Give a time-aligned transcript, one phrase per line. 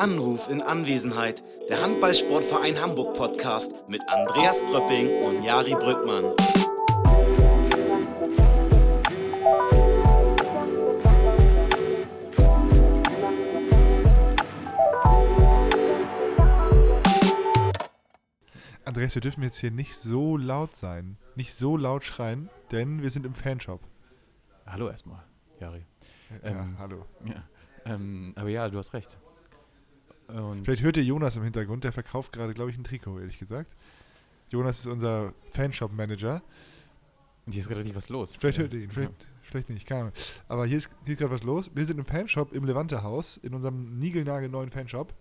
[0.00, 1.42] Anruf in Anwesenheit.
[1.68, 6.32] Der Handballsportverein Hamburg Podcast mit Andreas Pröpping und Jari Brückmann.
[18.86, 23.10] Andreas, wir dürfen jetzt hier nicht so laut sein, nicht so laut schreien, denn wir
[23.10, 23.82] sind im Fanshop.
[24.66, 25.22] Hallo erstmal,
[25.60, 25.84] Jari.
[26.42, 27.04] Ja, Ähm, hallo.
[27.26, 27.44] Ja.
[27.84, 29.18] Ähm, aber ja, du hast recht.
[30.30, 33.38] Und Vielleicht hört ihr Jonas im Hintergrund, der verkauft gerade, glaube ich, ein Trikot, ehrlich
[33.38, 33.74] gesagt.
[34.50, 36.42] Jonas ist unser Fanshop-Manager.
[37.46, 38.36] und hier ist gerade richtig was los.
[38.36, 38.62] Vielleicht Ja.
[38.64, 39.12] hört ihr ihn, vielleicht,
[39.42, 40.12] vielleicht nicht, keine Ahnung.
[40.48, 41.70] Aber hier ist, hier ist gerade was los.
[41.74, 45.14] Wir sind im Fanshop im Levante-Haus, in unserem niegelnagelneuen Fanshop.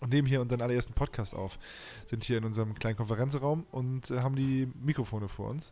[0.00, 1.58] Und nehmen hier unseren allerersten Podcast auf.
[2.06, 5.70] Sind hier in unserem kleinen Konferenzraum und äh, haben die Mikrofone vor uns.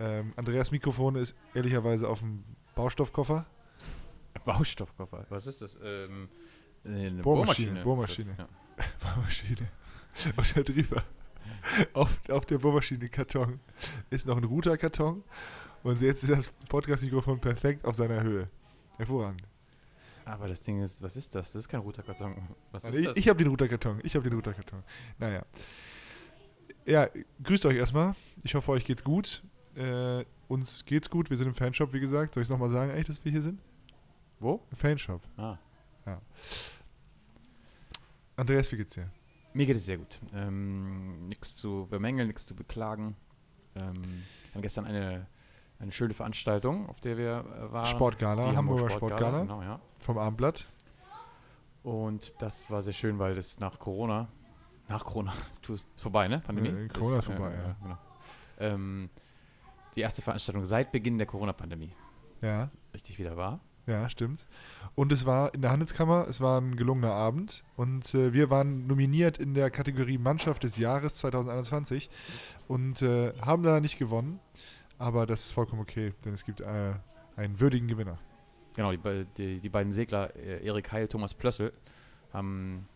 [0.00, 3.44] Ähm, Andreas Mikrofon ist ehrlicherweise auf dem Baustoffkoffer.
[4.44, 5.26] Baustoffkoffer.
[5.28, 5.78] Was ist das?
[5.82, 6.28] Ähm,
[6.88, 8.34] eine Bohrmaschine, Bohrmaschine.
[8.36, 8.86] das, ja.
[9.14, 9.68] Bohrmaschine.
[10.36, 11.02] Und da drüber,
[11.92, 13.60] auf, auf der Bohrmaschine-Karton,
[14.10, 15.22] ist noch ein Router-Karton.
[15.82, 18.48] Und jetzt ist das Podcast-Mikrofon perfekt auf seiner Höhe.
[18.96, 19.42] Hervorragend.
[20.24, 21.52] Aber das Ding ist, was ist das?
[21.52, 22.34] Das ist kein Routerkarton.
[22.70, 23.16] Was ist ich das?
[23.16, 24.00] ich habe den Router-Karton.
[24.02, 24.82] Ich habe den Router-Karton.
[25.18, 25.42] Naja.
[26.84, 27.08] Ja,
[27.42, 28.14] grüßt euch erstmal.
[28.42, 29.42] Ich hoffe, euch geht's gut.
[29.74, 31.30] Äh, uns geht's gut.
[31.30, 32.34] Wir sind im Fanshop, wie gesagt.
[32.34, 33.60] Soll ich es nochmal sagen, echt, dass wir hier sind?
[34.40, 34.60] Wo?
[34.70, 35.22] Im Fanshop.
[35.36, 35.58] Ah.
[38.38, 39.10] Andreas, wie geht's dir?
[39.52, 40.20] Mir geht es sehr gut.
[40.32, 43.16] Ähm, nichts zu bemängeln, nichts zu beklagen.
[43.74, 45.26] Ähm, wir haben gestern eine,
[45.80, 47.86] eine schöne Veranstaltung, auf der wir äh, waren.
[47.86, 49.40] Sportgala, Hamburger Sportgala.
[49.40, 49.80] Genau, ja.
[49.98, 50.66] Vom Abendblatt.
[51.82, 54.28] Und das war sehr schön, weil das nach Corona,
[54.86, 55.32] nach Corona,
[55.68, 56.38] ist vorbei, ne?
[56.38, 56.68] Pandemie?
[56.68, 57.76] Äh, Corona ist vorbei, ja.
[57.82, 57.98] genau.
[58.60, 59.10] ähm,
[59.96, 61.92] die erste Veranstaltung seit Beginn der Corona-Pandemie
[62.40, 62.70] Ja.
[62.94, 63.58] richtig wieder war.
[63.88, 64.46] Ja, stimmt.
[64.94, 68.86] Und es war in der Handelskammer, es war ein gelungener Abend und äh, wir waren
[68.86, 72.10] nominiert in der Kategorie Mannschaft des Jahres 2021
[72.66, 74.40] und äh, haben da nicht gewonnen,
[74.98, 76.94] aber das ist vollkommen okay, denn es gibt äh,
[77.36, 78.18] einen würdigen Gewinner.
[78.76, 81.72] Genau, die, die, die beiden Segler, äh, Erik Heil, Thomas Plössel,
[82.34, 82.86] haben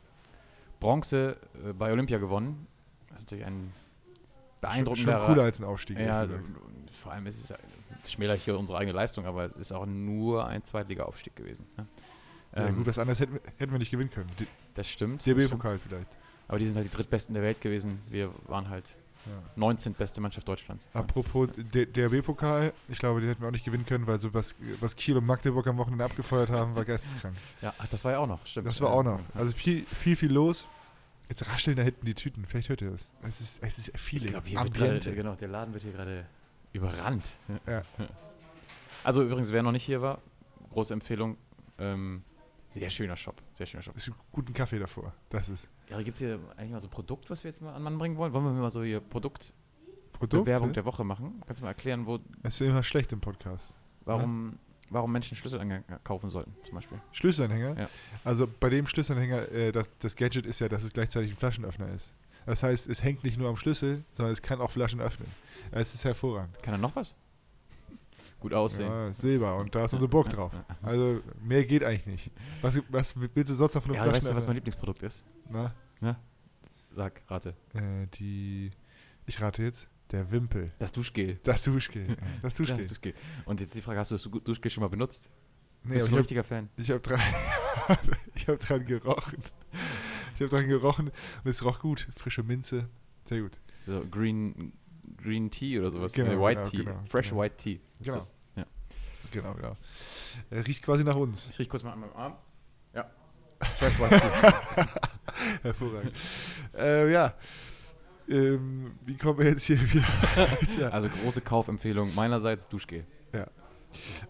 [0.79, 2.67] Bronze äh, bei Olympia gewonnen.
[3.09, 3.73] Das ist natürlich ein
[4.61, 5.19] beeindruckender.
[5.21, 5.99] schon cooler als ein Aufstieg.
[5.99, 6.29] Ja,
[7.01, 7.59] vor allem ist es,
[8.03, 11.67] es schmälert hier unsere eigene Leistung, aber es ist auch nur ein Zweitliga-Aufstieg gewesen.
[11.77, 11.87] Ne?
[12.57, 14.29] ja, Ähm, gut, was anderes hätten wir, hätten wir nicht gewinnen können.
[14.39, 15.23] Die- das stimmt.
[15.23, 15.39] stimmt.
[15.39, 16.09] DB-Pokal vielleicht.
[16.49, 18.01] Aber die sind halt die drittbesten der Welt gewesen.
[18.09, 18.97] Wir waren halt
[19.27, 19.33] Ja.
[19.55, 19.95] 19.
[19.95, 20.89] beste Mannschaft Deutschlands.
[20.95, 24.57] Apropos D- DRB-Pokal, ich glaube, den hätten wir auch nicht gewinnen können, weil so was,
[24.81, 27.37] was Kiel und Magdeburg am Wochenende abgefeuert haben, war geisteskrank.
[27.63, 28.67] Ja, ach, das war ja auch noch, stimmt.
[28.67, 29.21] Das war auch noch.
[29.35, 30.67] Also viel, viel, viel los.
[31.29, 32.45] Jetzt rascheln da hinten die Tüten.
[32.47, 33.11] Vielleicht hört ihr das.
[33.23, 34.31] Es ist, es ist ich Feeling.
[34.33, 35.01] glaube, hier wird Ambiente.
[35.11, 36.27] gerade, genau, der Laden wird hier gerade
[36.73, 37.33] überrannt.
[37.67, 37.83] Ja.
[39.05, 40.21] Also übrigens, wer noch nicht hier war,
[40.71, 41.37] große Empfehlung.
[41.79, 42.23] Ähm,
[42.71, 43.97] sehr schöner Shop, sehr schöner Shop.
[43.97, 45.13] Es gibt guten Kaffee davor.
[45.29, 47.75] Das ist Ja, gibt es hier eigentlich mal so ein Produkt, was wir jetzt mal
[47.75, 48.33] an Mann bringen wollen?
[48.33, 50.77] Wollen wir mal so hier Produktbewerbung Produkt.
[50.77, 51.43] der Woche machen?
[51.47, 53.75] Kannst du mal erklären, wo, Es ist immer schlecht im Podcast.
[54.05, 54.57] warum,
[54.89, 57.01] warum Menschen Schlüsselanhänger kaufen sollten, zum Beispiel?
[57.11, 57.81] Schlüsselanhänger.
[57.81, 57.89] Ja.
[58.23, 61.89] Also bei dem Schlüsselanhänger, äh, das, das Gadget ist ja, dass es gleichzeitig ein Flaschenöffner
[61.93, 62.15] ist.
[62.47, 65.29] Das heißt, es hängt nicht nur am Schlüssel, sondern es kann auch Flaschen öffnen.
[65.71, 66.61] Es ist hervorragend.
[66.63, 67.15] Kann er noch was?
[68.41, 68.89] Gut aussehen.
[68.89, 70.53] Ja, Silber und da ist unsere Burg drauf.
[70.83, 72.31] Also mehr geht eigentlich nicht.
[72.61, 75.23] Was, was willst du sonst noch von einem Ja, weißt du, was mein Lieblingsprodukt ist?
[75.49, 75.73] Na,
[76.95, 77.55] Sag, rate.
[77.73, 78.71] äh, die,
[79.25, 80.73] ich rate jetzt, der Wimpel.
[80.79, 81.39] Das Duschgel.
[81.43, 82.17] Das Duschgel.
[82.43, 82.77] Das Duschgel.
[82.79, 83.15] das Duschgel.
[83.47, 85.31] Und jetzt die Frage, hast du das Du- Duschgel schon mal benutzt?
[85.85, 86.69] Nee, Bist du ein ich habe richtiger Fan?
[86.77, 87.19] ich hab dran,
[88.35, 89.39] ich hab dran gerochen.
[90.43, 91.09] Ich habe dran gerochen
[91.45, 92.09] und es roch gut.
[92.17, 92.89] Frische Minze.
[93.25, 93.61] Sehr gut.
[93.87, 94.73] So Green,
[95.17, 96.13] Green Tea oder sowas.
[96.13, 96.85] Genau, Nee, White genau, Tea.
[96.85, 97.43] genau, Fresh genau.
[97.43, 97.81] White Tea.
[98.03, 98.17] Genau.
[98.17, 98.35] das.
[98.57, 98.67] Ja.
[99.31, 99.77] Genau, genau.
[100.51, 101.49] Äh, riecht quasi nach uns.
[101.51, 102.35] Ich riech kurz mal an meinem Arm.
[102.93, 103.09] Ja.
[103.79, 104.85] Fresh White Tea.
[105.63, 106.13] Hervorragend.
[106.77, 107.35] äh, ja.
[108.29, 110.05] Ähm, wie kommen wir jetzt hier wieder?
[110.81, 110.89] ja.
[110.89, 113.05] Also große Kaufempfehlung meinerseits Duschgel.
[113.33, 113.45] in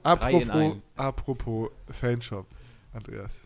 [0.02, 2.46] Apropos, apropos Fanshop,
[2.92, 3.40] Andreas.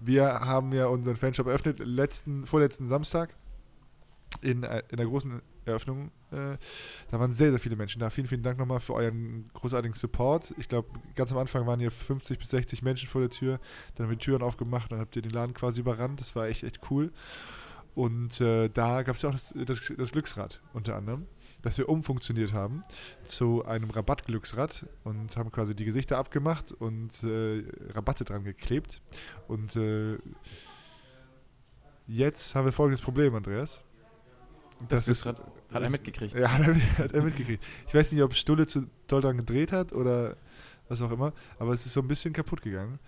[0.00, 3.34] Wir haben ja unseren Fanshop eröffnet, letzten, vorletzten Samstag
[4.42, 6.10] in, äh, in der großen Eröffnung.
[6.30, 6.56] Äh,
[7.10, 8.10] da waren sehr, sehr viele Menschen da.
[8.10, 10.54] Vielen, vielen Dank nochmal für euren großartigen Support.
[10.58, 13.60] Ich glaube, ganz am Anfang waren hier 50 bis 60 Menschen vor der Tür.
[13.94, 16.20] Dann haben wir die Türen aufgemacht, dann habt ihr den Laden quasi überrannt.
[16.20, 17.12] Das war echt, echt cool.
[17.94, 21.26] Und äh, da gab es ja auch das, das, das Glücksrad unter anderem,
[21.68, 22.82] das wir umfunktioniert haben
[23.24, 27.62] zu einem Rabattglücksrad und haben quasi die Gesichter abgemacht und äh,
[27.94, 29.00] Rabatte dran geklebt.
[29.46, 30.18] Und äh,
[32.06, 33.82] jetzt haben wir folgendes Problem, Andreas.
[34.88, 36.34] Das, Das ist- hat er mitgekriegt.
[36.34, 37.62] Ja, hat er, hat er mitgekriegt.
[37.88, 40.36] Ich weiß nicht, ob Stulle zu doll dran gedreht hat oder
[40.88, 42.98] was auch immer, aber es ist so ein bisschen kaputt gegangen.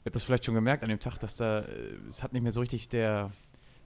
[0.00, 2.42] Ihr habt das vielleicht schon gemerkt an dem Tag, dass da, äh, es hat nicht
[2.42, 3.32] mehr so richtig der,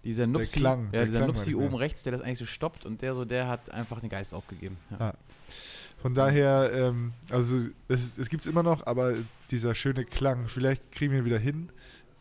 [0.05, 1.67] dieser Nupsi, Klang, ja, der dieser Nupsi mehr.
[1.67, 4.35] oben rechts, der das eigentlich so stoppt und der so, der hat einfach den Geist
[4.35, 4.77] aufgegeben.
[4.91, 5.11] Ja.
[5.11, 5.15] Ah.
[6.01, 7.59] Von daher, ähm, also
[7.89, 9.15] es, es gibt es immer noch, aber
[9.51, 11.69] dieser schöne Klang, vielleicht kriegen wir ihn wieder hin.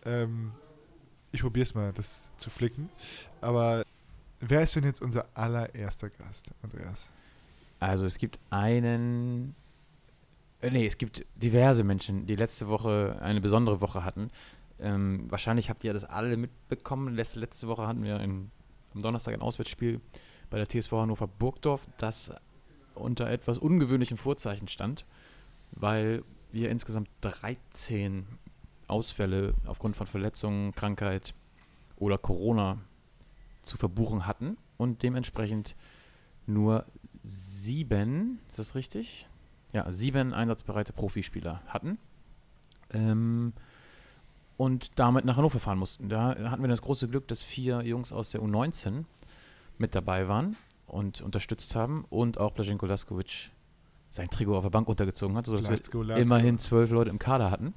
[0.05, 0.51] Ähm,
[1.31, 2.89] ich probiere es mal, das zu flicken.
[3.39, 3.85] Aber
[4.41, 7.07] wer ist denn jetzt unser allererster Gast, Andreas?
[7.79, 9.55] Also es gibt einen,
[10.61, 14.29] äh, nee, es gibt diverse Menschen, die letzte Woche eine besondere Woche hatten.
[14.79, 17.13] Ähm, wahrscheinlich habt ihr das alle mitbekommen.
[17.13, 18.51] Letzte, letzte Woche hatten wir ein,
[18.93, 19.99] am Donnerstag ein Auswärtsspiel
[20.49, 22.31] bei der TSV Hannover Burgdorf, das
[22.95, 25.05] unter etwas ungewöhnlichen Vorzeichen stand,
[25.71, 28.25] weil wir insgesamt 13
[28.87, 31.33] Ausfälle aufgrund von Verletzungen, Krankheit
[31.97, 32.79] oder Corona
[33.63, 35.75] zu verbuchen hatten und dementsprechend
[36.47, 36.85] nur
[37.23, 39.27] sieben, ist das richtig?
[39.71, 41.99] Ja, sieben einsatzbereite Profispieler hatten.
[42.91, 43.53] Ähm,
[44.59, 46.09] und damit nach Hannover fahren mussten.
[46.09, 49.05] Da hatten wir das große Glück, dass vier Jungs aus der U19
[49.77, 53.51] mit dabei waren und unterstützt haben und auch Blaženko Laskovic
[54.09, 57.19] sein Trikot auf der Bank untergezogen hat, sodass Let's go, wir immerhin zwölf Leute im
[57.19, 57.73] Kader hatten.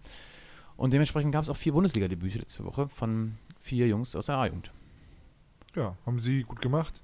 [0.76, 4.72] Und dementsprechend gab es auch vier Bundesliga-Debüte letzte Woche von vier Jungs aus der A-Jugend.
[5.76, 7.00] Ja, haben sie gut gemacht.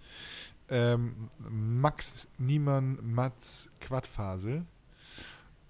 [0.68, 4.64] Ähm, Max Niemann, Mats Quadfasel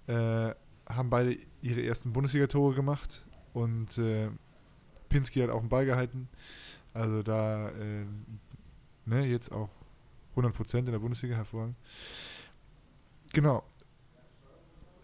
[0.07, 0.55] äh,
[0.87, 3.23] haben beide ihre ersten Bundesliga-Tore gemacht
[3.59, 4.29] und äh,
[5.09, 6.29] Pinsky hat auch einen Ball gehalten.
[6.93, 8.05] Also da äh,
[9.05, 9.69] ne, jetzt auch
[10.35, 11.75] 100% in der Bundesliga hervorragend.
[13.33, 13.63] Genau.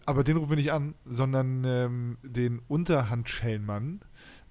[0.06, 4.00] Aber den rufen wir nicht an, sondern ähm, den Unterhandschellenmann.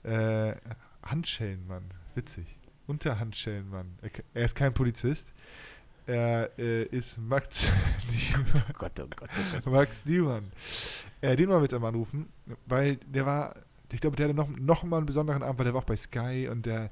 [0.04, 0.56] Äh,
[1.04, 2.46] Handschellenmann, witzig.
[2.88, 3.98] Unterhandschellenmann.
[4.02, 5.34] Er, er ist kein Polizist.
[6.08, 7.72] Er äh, ist Max,
[8.36, 9.66] Oh Gott, oh Gott, oh Gott.
[9.66, 10.52] Max Niemann.
[11.22, 12.30] Äh, den wollen wir jetzt einmal anrufen,
[12.68, 13.56] weil der war,
[13.92, 15.98] ich glaube, der hatte noch, noch mal einen besonderen Abend, weil der war auch bei
[15.98, 16.92] Sky und der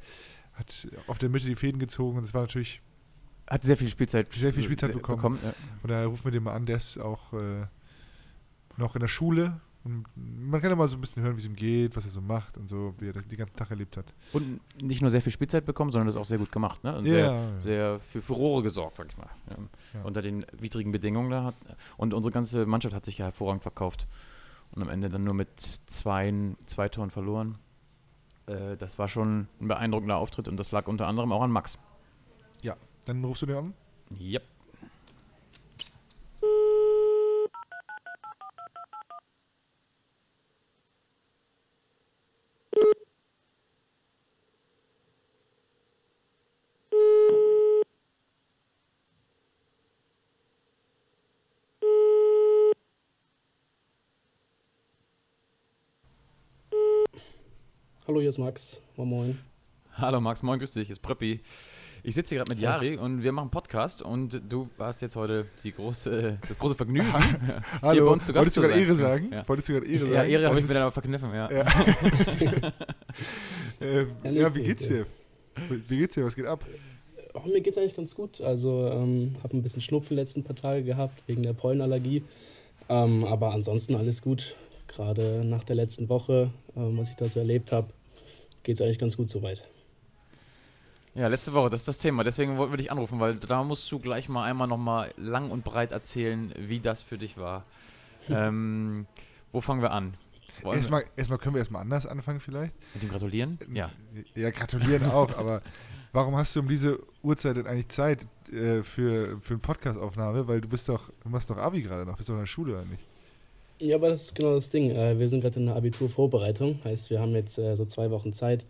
[0.54, 2.82] hat auf der Mitte die Fäden gezogen und das war natürlich,
[3.48, 5.40] Hat sehr viel Spielzeit, Sehr viel Spielzeit bekommen.
[5.44, 5.54] ja.
[5.82, 7.66] und da rufen wir den mal an, der ist auch äh,
[8.78, 11.46] noch in der Schule und man kann ja mal so ein bisschen hören, wie es
[11.46, 13.98] ihm geht, was er so macht und so, wie er das den ganzen Tag erlebt
[13.98, 14.14] hat.
[14.32, 16.82] Und nicht nur sehr viel Spielzeit bekommen, sondern das auch sehr gut gemacht.
[16.86, 16.98] Ne?
[16.98, 19.30] Und sehr, sehr für Furore gesorgt, sag ich mal.
[19.50, 19.58] Ja.
[19.94, 20.06] Ja.
[20.06, 21.56] Unter den widrigen Bedingungen da hat.
[21.98, 24.08] Und unsere ganze Mannschaft hat sich ja hervorragend verkauft.
[24.76, 26.34] Und am Ende dann nur mit zwei,
[26.66, 27.58] zwei Toren verloren.
[28.48, 31.78] Äh, das war schon ein beeindruckender Auftritt und das lag unter anderem auch an Max.
[33.06, 33.74] Dann rufst du den an?
[34.20, 34.44] Yep.
[58.14, 58.80] Hallo, hier ist Max.
[58.96, 59.40] Moin Moin.
[59.94, 61.40] Hallo Max, moin, grüß dich, hier ist Preppi.
[62.04, 65.48] Ich sitze hier gerade mit Jari und wir machen Podcast und du hast jetzt heute
[65.64, 67.12] die große, das große Vergnügen.
[67.12, 68.80] hier Hallo, bei uns zu Gast wolltest du gerade.
[68.80, 69.32] Ehre sagen?
[69.34, 69.50] Ja.
[69.50, 70.30] Wolltest du gerade Ehre Ja, sagen?
[70.30, 71.52] Ehre habe ich mir dann aber verkniffen, ja.
[71.52, 71.66] Ja.
[73.82, 75.08] ähm, Ja, ja, wie geht's dir?
[75.88, 76.24] Wie geht's dir?
[76.24, 76.64] Was geht ab?
[77.34, 78.42] Oh, mir geht's eigentlich ganz gut.
[78.42, 82.22] Also, ähm, habe ein bisschen Schnupfen letzten paar Tage gehabt wegen der Pollenallergie.
[82.90, 84.56] Ähm, aber ansonsten alles gut.
[84.86, 87.88] Gerade nach der letzten Woche, ähm, was ich da so erlebt habe,
[88.64, 89.62] geht's eigentlich ganz gut soweit.
[91.16, 92.24] Ja, letzte Woche, das ist das Thema.
[92.24, 95.64] Deswegen wollten wir dich anrufen, weil da musst du gleich mal einmal nochmal lang und
[95.64, 97.66] breit erzählen, wie das für dich war.
[98.30, 99.06] ähm,
[99.52, 100.16] wo fangen wir an?
[100.64, 102.74] Erstmal, erstmal können wir erstmal anders anfangen vielleicht.
[102.94, 103.60] mit dem Gratulieren?
[103.74, 103.92] Ja.
[104.34, 105.62] Ja, gratulieren auch, aber
[106.14, 110.48] warum hast du um diese Uhrzeit denn eigentlich Zeit äh, für, für eine Podcastaufnahme?
[110.48, 112.74] Weil du bist doch, du machst doch Abi gerade noch, bist doch in der Schule
[112.74, 113.04] oder nicht?
[113.80, 114.92] Ja, aber das ist genau das Ding.
[114.92, 116.80] Äh, wir sind gerade in der Abiturvorbereitung.
[116.84, 118.66] Heißt, wir haben jetzt äh, so zwei Wochen Zeit,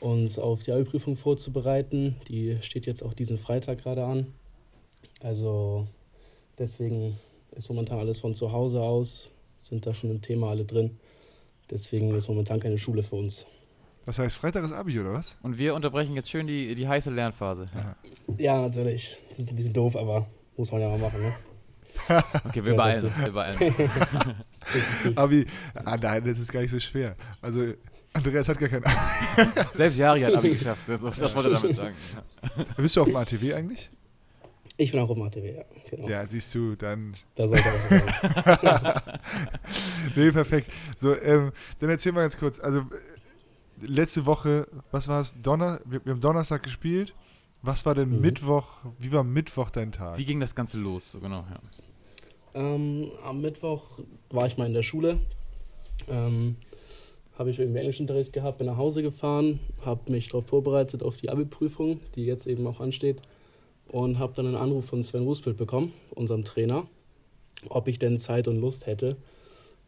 [0.00, 2.16] uns auf die Abi-Prüfung vorzubereiten.
[2.28, 4.32] Die steht jetzt auch diesen Freitag gerade an.
[5.22, 5.86] Also
[6.58, 7.18] deswegen
[7.52, 10.98] ist momentan alles von zu Hause aus, sind da schon im Thema alle drin.
[11.70, 13.46] Deswegen ist momentan keine Schule für uns.
[14.06, 15.36] Das heißt, Freitag ist Abi oder was?
[15.42, 17.66] Und wir unterbrechen jetzt schön die, die heiße Lernphase.
[17.74, 17.96] Aha.
[18.38, 19.18] Ja, natürlich.
[19.28, 21.32] Das ist ein bisschen doof, aber muss man ja mal machen, ne?
[22.48, 23.76] Okay, wir beeilen uns, wir beeilen uns.
[23.76, 25.18] Das ist gut.
[25.18, 25.46] Abi,
[25.84, 27.16] ah nein, das ist gar nicht so schwer.
[27.40, 27.74] Also,
[28.12, 28.96] Andreas hat gar kein Abi.
[29.74, 31.94] Selbst Jari hat Abi geschafft, das, das wollte er damit sagen.
[32.76, 33.90] Bist du auf dem ATW eigentlich?
[34.76, 35.62] Ich bin auch auf dem ATW, ja.
[35.90, 36.08] Genau.
[36.08, 37.14] Ja, siehst du, dann.
[37.34, 39.20] Da sollte was werden.
[40.16, 40.72] Nee, perfekt.
[40.96, 42.58] So, ähm, dann erzähl mal ganz kurz.
[42.58, 42.84] Also,
[43.80, 45.34] letzte Woche, was war es?
[45.40, 47.14] Donner, wir, wir haben Donnerstag gespielt.
[47.62, 48.20] Was war denn Mhm.
[48.22, 48.78] Mittwoch?
[48.98, 50.16] Wie war Mittwoch dein Tag?
[50.16, 51.12] Wie ging das Ganze los?
[51.12, 51.58] So genau, ja.
[52.54, 53.82] Ähm, am Mittwoch
[54.30, 55.18] war ich mal in der Schule.
[56.08, 56.56] Ähm,
[57.38, 61.30] habe ich irgendwie Englischunterricht gehabt, bin nach Hause gefahren, habe mich darauf vorbereitet auf die
[61.30, 63.22] Abi-Prüfung, die jetzt eben auch ansteht
[63.88, 66.86] und habe dann einen Anruf von Sven Ruspelt bekommen, unserem Trainer,
[67.68, 69.16] ob ich denn Zeit und Lust hätte,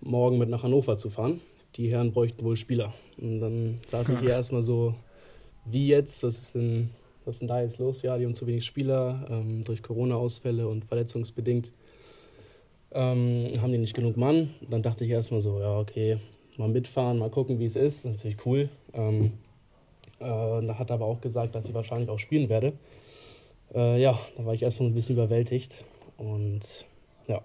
[0.00, 1.40] morgen mit nach Hannover zu fahren.
[1.76, 2.94] Die Herren bräuchten wohl Spieler.
[3.18, 4.94] Und dann saß ich hier erstmal so,
[5.64, 6.90] wie jetzt, was ist denn,
[7.24, 8.02] was ist denn da jetzt los?
[8.02, 11.70] Ja, die haben zu wenig Spieler ähm, durch Corona-Ausfälle und verletzungsbedingt.
[12.94, 14.50] Ähm, haben die nicht genug Mann?
[14.68, 16.18] Dann dachte ich erstmal so, ja, okay,
[16.58, 18.04] mal mitfahren, mal gucken, wie es ist.
[18.04, 18.68] Natürlich cool.
[18.92, 19.32] Ähm,
[20.18, 20.26] äh,
[20.66, 22.74] da hat er aber auch gesagt, dass ich wahrscheinlich auch spielen werde.
[23.74, 25.84] Äh, ja, da war ich erstmal ein bisschen überwältigt.
[26.18, 26.84] Und
[27.26, 27.42] ja.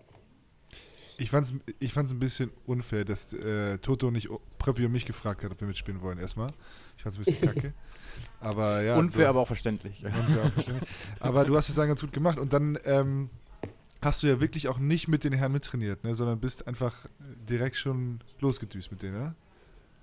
[1.17, 5.05] Ich fand es ich fand's ein bisschen unfair, dass äh, Toto nicht Pröppi und mich
[5.05, 6.49] gefragt hat, ob wir mitspielen wollen erstmal.
[6.95, 7.73] Ich fand es ein bisschen kacke.
[8.41, 8.97] aber ja.
[8.97, 10.03] Unfair, du, aber auch verständlich.
[10.03, 10.89] Unfair, auch verständlich.
[11.19, 13.29] aber du hast es dann ganz gut gemacht und dann ähm,
[14.01, 17.07] hast du ja wirklich auch nicht mit den Herren mittrainiert, ne, sondern bist einfach
[17.49, 19.35] direkt schon losgedüst mit denen, oder?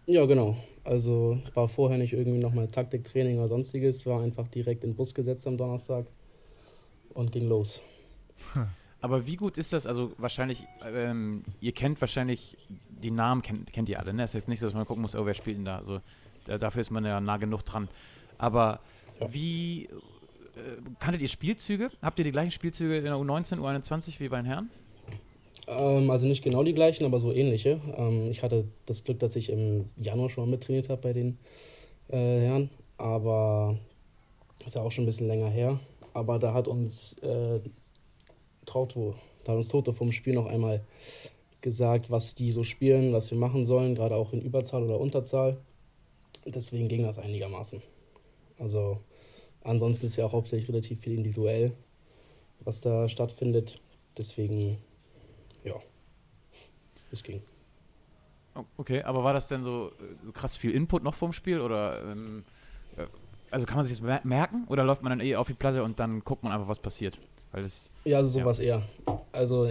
[0.07, 0.57] Ja, genau.
[0.83, 5.15] Also war vorher nicht irgendwie nochmal Taktiktraining oder sonstiges, war einfach direkt in den Bus
[5.15, 6.07] gesetzt am Donnerstag
[7.15, 7.83] und ging los.
[9.01, 9.87] Aber wie gut ist das?
[9.87, 12.57] Also wahrscheinlich, ähm, ihr kennt wahrscheinlich,
[12.89, 14.23] die Namen kennt, kennt ihr alle, ne?
[14.23, 15.77] Es ist jetzt nicht so, dass man gucken muss, oh, wer spielt denn da?
[15.77, 16.01] Also
[16.47, 17.89] da, dafür ist man ja nah genug dran.
[18.39, 18.81] Aber
[19.21, 19.33] ja.
[19.33, 19.89] wie, äh,
[20.99, 21.91] kanntet ihr Spielzüge?
[22.03, 24.71] Habt ihr die gleichen Spielzüge in der U19, U21 wie bei den Herren?
[25.67, 27.81] Ähm, also nicht genau die gleichen, aber so ähnliche.
[27.97, 31.39] Ähm, ich hatte das Glück, dass ich im Januar schon mal mittrainiert habe bei den
[32.09, 33.79] äh, Herren, aber
[34.59, 35.81] das ist ja auch schon ein bisschen länger her.
[36.13, 37.61] Aber da hat uns äh,
[38.67, 40.85] Trauto, da hat uns Toto vom Spiel noch einmal
[41.61, 45.57] gesagt, was die so spielen, was wir machen sollen, gerade auch in Überzahl oder Unterzahl.
[46.47, 47.83] Deswegen ging das einigermaßen.
[48.59, 49.01] Also
[49.65, 51.73] ansonsten ist ja auch hauptsächlich relativ viel individuell,
[52.61, 53.77] was da stattfindet.
[54.17, 54.79] Deswegen
[55.65, 55.75] ja,
[57.11, 57.43] es ging.
[58.77, 59.91] Okay, aber war das denn so,
[60.25, 62.45] so krass viel Input noch vom Spiel oder ähm,
[62.97, 63.07] äh,
[63.51, 65.99] also kann man sich das merken oder läuft man dann eh auf die Platte und
[65.99, 67.19] dann guckt man einfach, was passiert?
[67.53, 68.65] Weil das, ja, also sowas ja.
[68.65, 68.83] eher.
[69.33, 69.71] Also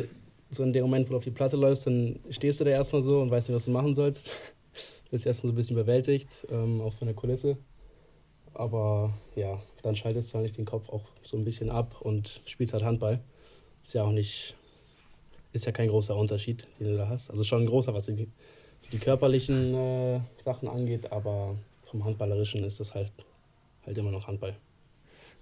[0.50, 3.02] so in dem Moment, wo du auf die Platte läufst, dann stehst du da erstmal
[3.02, 4.32] so und weißt nicht, was du machen sollst.
[5.12, 7.58] Bist erstmal so ein bisschen überwältigt, ähm, auch von der Kulisse.
[8.54, 12.74] Aber ja, dann schaltest du eigentlich den Kopf auch so ein bisschen ab und spielst
[12.74, 13.20] halt Handball.
[13.84, 14.56] Ist ja auch nicht
[15.54, 17.30] ist ja kein großer Unterschied, den du da hast.
[17.30, 18.28] Also schon ein großer, was die,
[18.92, 23.12] die körperlichen äh, Sachen angeht, aber vom Handballerischen ist das halt,
[23.86, 24.56] halt immer noch Handball.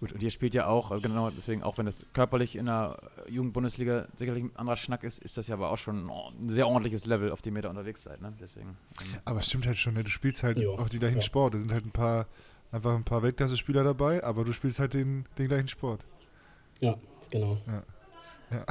[0.02, 3.00] Gut, und ihr spielt ja auch, also genau deswegen, auch wenn das körperlich in der
[3.30, 7.06] Jugendbundesliga sicherlich ein anderer Schnack ist, ist das ja aber auch schon ein sehr ordentliches
[7.06, 8.20] Level, auf dem ihr da unterwegs seid.
[8.20, 8.34] Ne?
[8.42, 10.04] Deswegen, ähm, aber es stimmt halt schon, ne?
[10.04, 10.76] du spielst halt jo.
[10.76, 11.22] auch die gleichen ja.
[11.22, 11.54] Sport.
[11.54, 12.28] Da sind halt ein paar,
[12.72, 16.06] einfach ein paar Weltklasse-Spieler dabei, aber du spielst halt den, den gleichen Sport.
[16.80, 16.96] Ja,
[17.30, 17.58] genau.
[17.68, 17.84] Ja.
[18.52, 18.66] ja.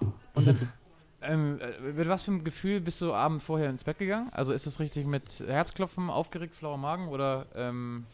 [0.34, 0.72] Und dann,
[1.22, 4.28] ähm, äh, mit was für einem Gefühl bist du abend vorher ins Bett gegangen?
[4.32, 7.46] Also ist das richtig mit Herzklopfen, aufgeregt, flauer Magen oder?
[7.54, 8.04] Ähm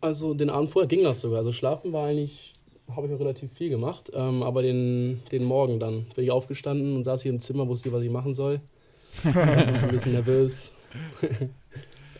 [0.00, 1.38] also den Abend vorher ging das sogar.
[1.38, 2.54] Also schlafen war eigentlich,
[2.94, 4.10] habe ich noch relativ viel gemacht.
[4.12, 7.92] Ähm, aber den, den Morgen dann bin ich aufgestanden und saß hier im Zimmer, wusste,
[7.92, 8.60] was ich machen soll.
[9.22, 10.72] war so ein bisschen nervös.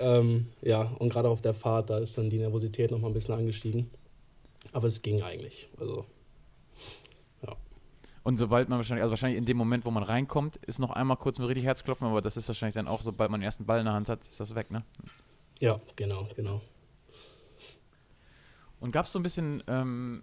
[0.00, 3.14] Ähm, ja, und gerade auf der Fahrt, da ist dann die Nervosität noch mal ein
[3.14, 3.90] bisschen angestiegen.
[4.72, 5.68] Aber es ging eigentlich.
[5.78, 6.06] Also
[8.24, 11.18] und sobald man wahrscheinlich, also wahrscheinlich in dem Moment, wo man reinkommt, ist noch einmal
[11.18, 13.78] kurz mit richtig Herzklopfen, aber das ist wahrscheinlich dann auch, sobald man den ersten Ball
[13.78, 14.82] in der Hand hat, ist das weg, ne?
[15.60, 16.62] Ja, genau, genau.
[18.80, 20.22] Und gab es so ein bisschen ähm,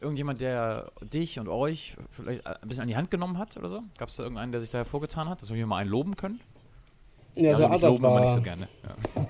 [0.00, 3.82] irgendjemand, der dich und euch vielleicht ein bisschen an die Hand genommen hat oder so?
[3.98, 6.16] Gab es da irgendeinen, der sich da hervorgetan hat, dass wir hier mal einen loben
[6.16, 6.40] können?
[7.36, 8.68] Ja, also, also Azad war so gerne.
[9.16, 9.26] Ja.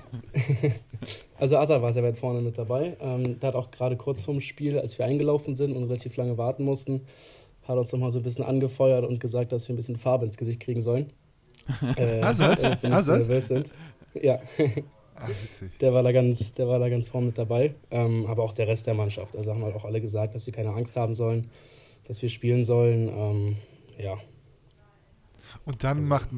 [1.39, 2.97] also Azad war sehr weit vorne mit dabei.
[2.99, 6.37] Ähm, der hat auch gerade kurz vorm Spiel, als wir eingelaufen sind und relativ lange
[6.37, 7.01] warten mussten,
[7.63, 10.37] hat uns nochmal so ein bisschen angefeuert und gesagt, dass wir ein bisschen Farbe ins
[10.37, 11.11] Gesicht kriegen sollen.
[11.95, 12.63] äh, Hazard?
[12.63, 13.71] Äh, wenn nervös sind.
[14.13, 14.39] Ja.
[15.15, 15.29] Ach,
[15.79, 17.73] der war da ganz, der war da ganz vorne mit dabei.
[17.89, 19.35] Ähm, aber auch der Rest der Mannschaft.
[19.35, 21.49] Also haben halt auch alle gesagt, dass wir keine Angst haben sollen,
[22.05, 23.09] dass wir spielen sollen.
[23.09, 23.57] Ähm,
[23.97, 24.17] ja.
[25.65, 26.29] Und dann also, macht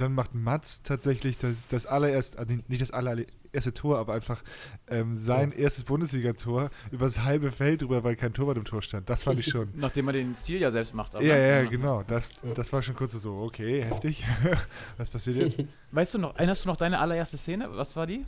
[0.00, 4.42] dann macht Mats tatsächlich das, das allererste, also nicht das allererste Tor, aber einfach
[4.88, 5.58] ähm, sein ja.
[5.58, 9.10] erstes Bundesligator über das halbe Feld drüber, weil kein Torwart im Tor stand.
[9.10, 9.68] Das fand ich schon.
[9.74, 11.14] Nachdem er den Stil ja selbst macht.
[11.14, 12.02] ja, ja, genau.
[12.02, 14.24] Das, das war schon kurz so, okay, heftig.
[14.96, 15.64] Was passiert jetzt?
[15.90, 17.68] Weißt du noch, erinnerst du noch deine allererste Szene?
[17.70, 18.24] Was war die?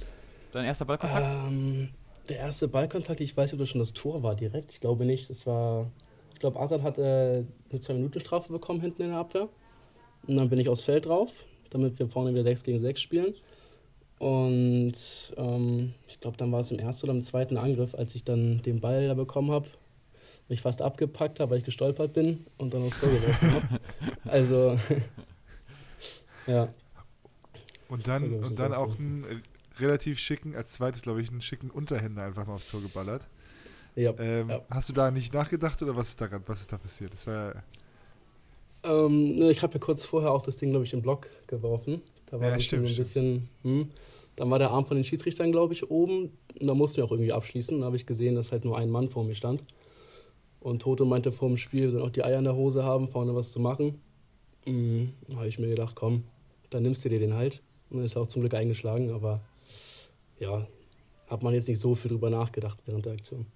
[0.52, 1.48] Dein erster Ballkontakt?
[1.48, 1.88] Ähm,
[2.28, 4.72] der erste Ballkontakt, ich weiß nicht, ob das schon das Tor war direkt.
[4.72, 5.30] Ich glaube nicht.
[5.30, 5.90] Es war,
[6.34, 9.48] ich glaube, Azad hat äh, eine 2-Minuten-Strafe bekommen hinten in der Abwehr.
[10.26, 13.34] Und dann bin ich aufs Feld drauf damit wir vorne wieder 6 gegen 6 spielen.
[14.18, 14.94] Und
[15.36, 18.62] ähm, ich glaube, dann war es im ersten oder im zweiten Angriff, als ich dann
[18.62, 19.66] den Ball da bekommen habe,
[20.48, 23.80] mich fast abgepackt habe, weil ich gestolpert bin und dann aufs Tor geworfen habe.
[24.24, 24.78] Also,
[26.46, 26.68] ja.
[27.88, 29.02] Und dann, ich, und dann auch Erste.
[29.02, 32.80] einen äh, relativ schicken, als zweites, glaube ich, einen schicken Unterhänder einfach mal aufs Tor
[32.80, 33.22] geballert.
[33.96, 34.14] Ja.
[34.18, 34.60] Ähm, Ja.
[34.70, 37.12] Hast du da nicht nachgedacht oder was ist da, was ist da passiert?
[37.12, 37.62] Das war
[38.84, 42.02] Ähm, ne, ich habe ja kurz vorher auch das Ding, glaube ich, im Block geworfen.
[42.26, 43.90] Da war Ja, stimmt, ein bisschen, hm,
[44.36, 46.32] dann war der Arm von den Schiedsrichtern, glaube ich, oben.
[46.58, 47.80] Und da mussten wir auch irgendwie abschließen.
[47.80, 49.62] Da habe ich gesehen, dass halt nur ein Mann vor mir stand.
[50.60, 53.08] Und Toto meinte vor dem Spiel, wir sollen auch die Eier in der Hose haben,
[53.08, 54.00] vorne was zu machen.
[54.64, 55.12] Mhm.
[55.28, 56.24] Da habe ich mir gedacht, komm,
[56.70, 57.62] dann nimmst du dir den halt.
[57.90, 59.42] Und ist auch zum Glück eingeschlagen, aber
[60.38, 60.66] ja,
[61.26, 63.46] hat man jetzt nicht so viel drüber nachgedacht während der Aktion.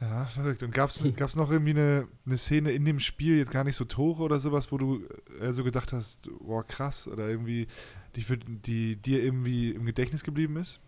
[0.00, 0.62] Ja verrückt.
[0.62, 3.84] Und gab es noch irgendwie eine, eine Szene in dem Spiel, jetzt gar nicht so
[3.84, 5.04] Tore oder sowas, wo du
[5.40, 7.66] äh, so gedacht hast, boah, krass, oder irgendwie,
[8.14, 10.80] die, für, die dir irgendwie im Gedächtnis geblieben ist?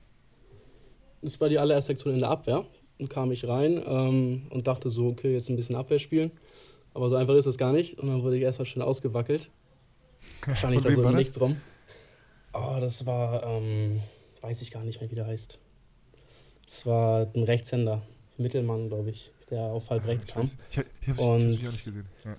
[1.22, 2.64] Das war die allererste Aktion in der Abwehr.
[2.98, 6.32] Dann kam ich rein ähm, und dachte so, okay, jetzt ein bisschen Abwehr spielen.
[6.94, 7.98] Aber so einfach ist das gar nicht.
[7.98, 9.50] Und dann wurde ich erstmal schön ausgewackelt.
[10.46, 11.16] Wahrscheinlich da so im?
[11.16, 11.56] Nichts rum.
[12.52, 14.00] Oh, das war, ähm,
[14.40, 15.58] weiß ich gar nicht mehr, wie der heißt.
[16.64, 18.02] Das war ein Rechtshänder,
[18.38, 20.46] Mittelmann, glaube ich, der auf halb rechts Ich kam.
[20.46, 22.06] weiß- Ich, ich, mich auch nicht gesehen.
[22.24, 22.36] Ja.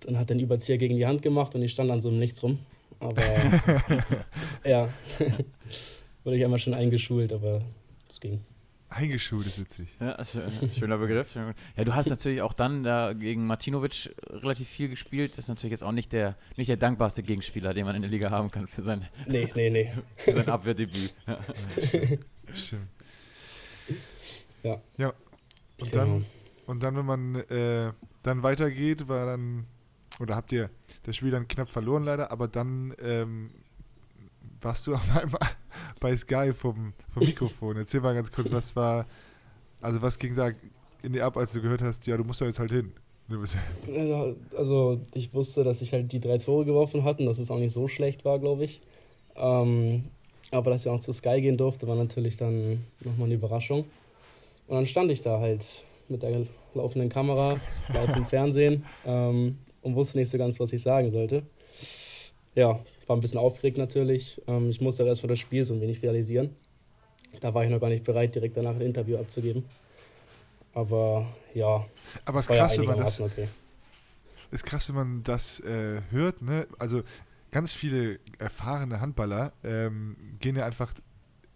[0.00, 2.18] Dann hat er den Überzieher gegen die Hand gemacht und ich stand dann so im
[2.18, 2.58] Nichts rum.
[3.00, 3.22] Aber
[4.64, 4.88] ja,
[6.24, 7.60] wurde ich einmal schon eingeschult, aber
[8.08, 8.40] es ging.
[8.92, 9.86] Eingeschult ist witzig.
[10.00, 11.32] Ja, schö- schöner Begriff.
[11.32, 15.32] schöner- Ja, du hast natürlich auch dann da gegen Martinovic relativ viel gespielt.
[15.32, 18.10] Das ist natürlich jetzt auch nicht der, nicht der dankbarste Gegenspieler, den man in der
[18.10, 19.92] Liga haben kann für sein, Nee, nee, nee.
[20.16, 21.14] für sein Abwehrdebüt.
[21.26, 21.38] Ja.
[22.52, 22.88] Stimmt.
[24.62, 24.80] Ja.
[24.98, 25.12] Ja.
[25.80, 26.04] Und Genau.
[26.04, 26.26] dann,
[26.66, 29.66] und dann, wenn man äh, dann weitergeht, war dann,
[30.20, 30.70] oder habt ihr
[31.04, 33.50] das Spiel dann knapp verloren leider, aber dann ähm,
[34.60, 35.40] warst du auf einmal
[36.00, 37.76] bei Sky vom, vom Mikrofon.
[37.76, 39.06] Erzähl mal ganz kurz, was war,
[39.80, 40.50] also was ging da
[41.02, 42.92] in dir ab, als du gehört hast, ja, du musst da jetzt halt hin.
[44.56, 47.58] Also ich wusste, dass ich halt die drei Tore geworfen hatte und dass es auch
[47.58, 48.80] nicht so schlecht war, glaube ich.
[49.36, 50.02] Ähm,
[50.50, 53.84] aber dass ich auch zu Sky gehen durfte, war natürlich dann nochmal eine Überraschung.
[54.70, 59.96] Und dann stand ich da halt mit der laufenden Kamera, live im Fernsehen ähm, und
[59.96, 61.42] wusste nicht so ganz, was ich sagen sollte.
[62.54, 62.78] Ja,
[63.08, 64.40] war ein bisschen aufgeregt natürlich.
[64.46, 66.54] Ähm, ich musste erst vor das Spiel so ein wenig realisieren.
[67.40, 69.64] Da war ich noch gar nicht bereit, direkt danach ein Interview abzugeben.
[70.72, 71.84] Aber ja,
[72.24, 73.46] aber ist war ja krass, wenn man das, einigermaßen okay.
[74.52, 76.68] ist krass, wenn man das äh, hört, ne?
[76.78, 77.02] Also
[77.50, 80.94] ganz viele erfahrene Handballer ähm, gehen ja einfach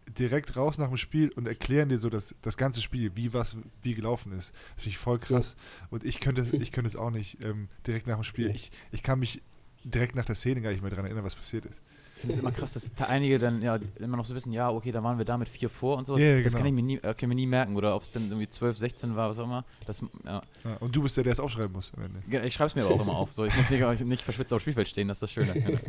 [0.07, 3.57] direkt raus nach dem Spiel und erklären dir so das, das ganze Spiel, wie was
[3.83, 4.53] wie gelaufen ist.
[4.75, 5.57] Das finde ich voll krass.
[5.91, 8.51] Und ich könnte es, ich könnte es auch nicht ähm, direkt nach dem Spiel.
[8.51, 9.43] Ich, ich kann mich
[9.85, 11.81] direkt nach der Szene gar nicht mehr daran erinnern, was passiert ist.
[12.17, 14.71] Ich finde es immer krass, dass da einige dann ja immer noch so wissen, ja,
[14.71, 16.23] okay, da waren wir da mit vier vor und sowas.
[16.23, 16.59] Ja, ja, Das genau.
[16.59, 17.77] kann ich mir nie, äh, kann mir nie merken.
[17.77, 19.65] Oder ob es dann irgendwie 12, 16 war, was auch immer.
[19.85, 20.41] Das, ja.
[20.81, 22.23] Und du bist der, der es aufschreiben muss am Ende.
[22.31, 23.33] Ja, Ich schreibe es mir aber auch immer auf.
[23.33, 25.55] So, ich muss nicht, nicht verschwitzt auf dem Spielfeld stehen, das ist das Schöne.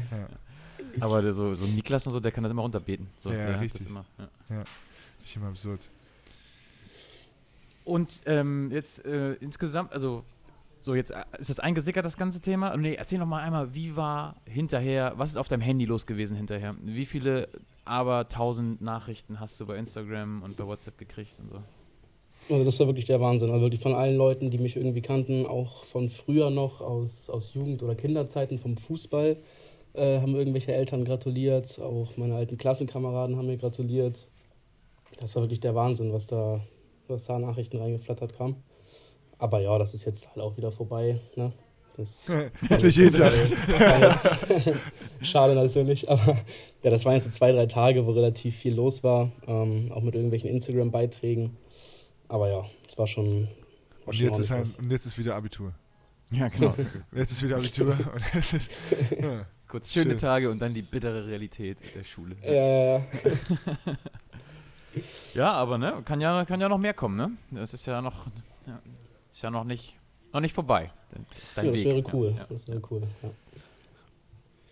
[0.98, 1.04] Ja.
[1.06, 3.08] Aber der, so, so Niklas und so, der kann das immer runterbeten.
[3.18, 3.82] So, Ja, der hat richtig.
[3.82, 4.28] Das immer, ja.
[4.48, 4.66] Finde
[5.26, 5.82] ich immer absurd.
[7.84, 10.24] Und ähm, jetzt äh, insgesamt, also
[10.80, 12.76] so jetzt äh, ist das eingesickert, das ganze Thema?
[12.78, 16.36] Nee, erzähl noch mal einmal, wie war hinterher, was ist auf deinem Handy los gewesen
[16.36, 16.76] hinterher?
[16.82, 17.48] Wie viele
[17.86, 21.62] aber tausend Nachrichten hast du bei Instagram und bei WhatsApp gekriegt und so?
[22.50, 23.50] Also das war wirklich der Wahnsinn.
[23.50, 27.54] Also wirklich von allen Leuten, die mich irgendwie kannten, auch von früher noch aus, aus
[27.54, 29.38] Jugend- oder Kinderzeiten vom Fußball,
[29.96, 31.80] äh, haben irgendwelche Eltern gratuliert.
[31.80, 34.28] Auch meine alten Klassenkameraden haben mir gratuliert.
[35.20, 36.62] Das war wirklich der Wahnsinn, was da,
[37.08, 38.58] was da Nachrichten reingeflattert kam.
[39.38, 41.20] Aber ja, das ist jetzt halt auch wieder vorbei.
[41.36, 41.54] Ne?
[41.98, 42.30] Das
[42.70, 43.34] ist nicht jeden Tag.
[43.34, 44.48] war jetzt,
[45.22, 46.38] schade natürlich, aber
[46.84, 50.02] ja, das waren jetzt so zwei, drei Tage, wo relativ viel los war, ähm, auch
[50.02, 51.56] mit irgendwelchen Instagram-Beiträgen.
[52.28, 53.44] Aber ja, es war schon.
[54.04, 54.78] War Und schon jetzt, ist was.
[54.78, 55.74] und jetzt ist wieder Abitur.
[56.32, 56.74] Ja, genau.
[57.16, 57.92] Jetzt ist wieder Abitur.
[57.92, 58.72] und es ist,
[59.22, 59.46] ja.
[59.68, 60.20] Kurz schöne Schön.
[60.20, 62.36] Tage und dann die bittere Realität der Schule.
[62.44, 63.04] Ja,
[65.34, 67.32] ja, aber ne, kann ja, kann ja noch mehr kommen, ne?
[67.52, 68.28] Das ist ja noch,
[69.32, 69.98] ist ja noch nicht,
[70.32, 70.92] noch nicht vorbei.
[71.56, 71.86] Dein ja das Weg.
[71.86, 72.36] wäre cool.
[72.38, 73.02] Ja, Das wäre cool.
[73.24, 73.30] Ja.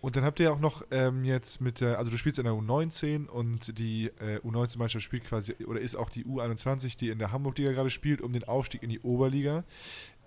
[0.00, 2.52] Und dann habt ihr auch noch ähm, jetzt mit der, also du spielst in der
[2.52, 7.32] U19 und die äh, U19-Mannschaft spielt quasi, oder ist auch die U21, die in der
[7.32, 9.64] Hamburg-Liga gerade spielt, um den Aufstieg in die Oberliga.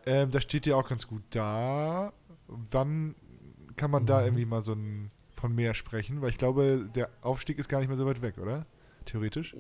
[0.08, 2.12] Ähm, da steht ihr auch ganz gut da.
[2.48, 3.14] Wann
[3.78, 4.26] kann man da Mhm.
[4.28, 6.22] irgendwie mal so ein, von mehr sprechen?
[6.22, 8.66] Weil ich glaube, der Aufstieg ist gar nicht mehr so weit weg, oder?
[9.06, 9.56] Theoretisch.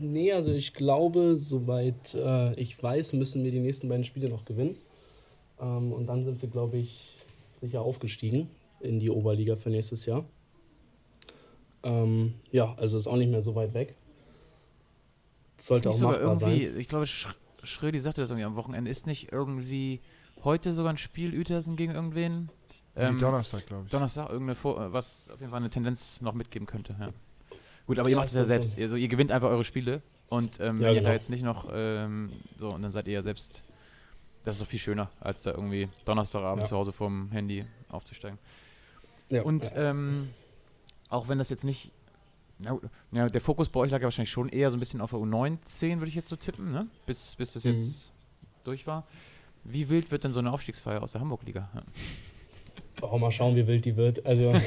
[0.00, 4.44] Nee, also ich glaube, soweit äh, ich weiß, müssen wir die nächsten beiden Spiele noch
[4.44, 4.76] gewinnen.
[5.60, 7.16] Ähm, und dann sind wir, glaube ich,
[7.60, 8.48] sicher aufgestiegen
[8.80, 10.24] in die Oberliga für nächstes Jahr.
[11.82, 13.94] Ähm, ja, also ist auch nicht mehr so weit weg.
[15.56, 16.78] Sollte auch machbar irgendwie, sein.
[16.80, 17.28] Ich glaube, Sch
[17.64, 18.90] Schrödi sagte das irgendwie am Wochenende.
[18.90, 20.00] Ist nicht irgendwie
[20.44, 22.50] heute sogar ein Spiel Uetersen gegen irgendwen?
[22.98, 23.90] Ähm, nee, Donnerstag, glaube ich.
[23.90, 26.94] Donnerstag, irgendeine Vor äh, was auf jeden Fall eine Tendenz noch mitgeben könnte.
[26.98, 27.10] Ja.
[27.86, 28.78] Gut, aber ihr Ja, macht es ja selbst.
[28.78, 31.10] Also ihr gewinnt einfach eure Spiele und ähm, Ja, wenn ihr da genau.
[31.12, 33.64] jetzt nicht noch ähm, so und dann seid ihr ja selbst.
[34.44, 36.68] Das ist doch viel schöner, als da irgendwie Donnerstagabend Ja.
[36.68, 38.38] zu Hause vorm Handy aufzusteigen.
[39.30, 39.42] Ja.
[39.42, 39.90] Und ja.
[39.90, 40.30] ähm,
[41.08, 41.90] auch wenn das jetzt nicht.
[42.58, 42.76] Na,
[43.12, 45.20] ja, der Fokus bei euch lag ja wahrscheinlich schon eher so ein bisschen auf der
[45.20, 46.88] U19, würde ich jetzt so tippen, ne?
[47.06, 47.74] Bis, bis das Mhm.
[47.74, 48.10] jetzt
[48.64, 49.06] durch war.
[49.64, 51.68] Wie wild wird denn so eine Aufstiegsfeier aus der Hamburg-Liga?
[53.00, 53.08] Ja.
[53.10, 54.24] Oh, mal schauen, wie wild die wird.
[54.26, 54.62] Also, das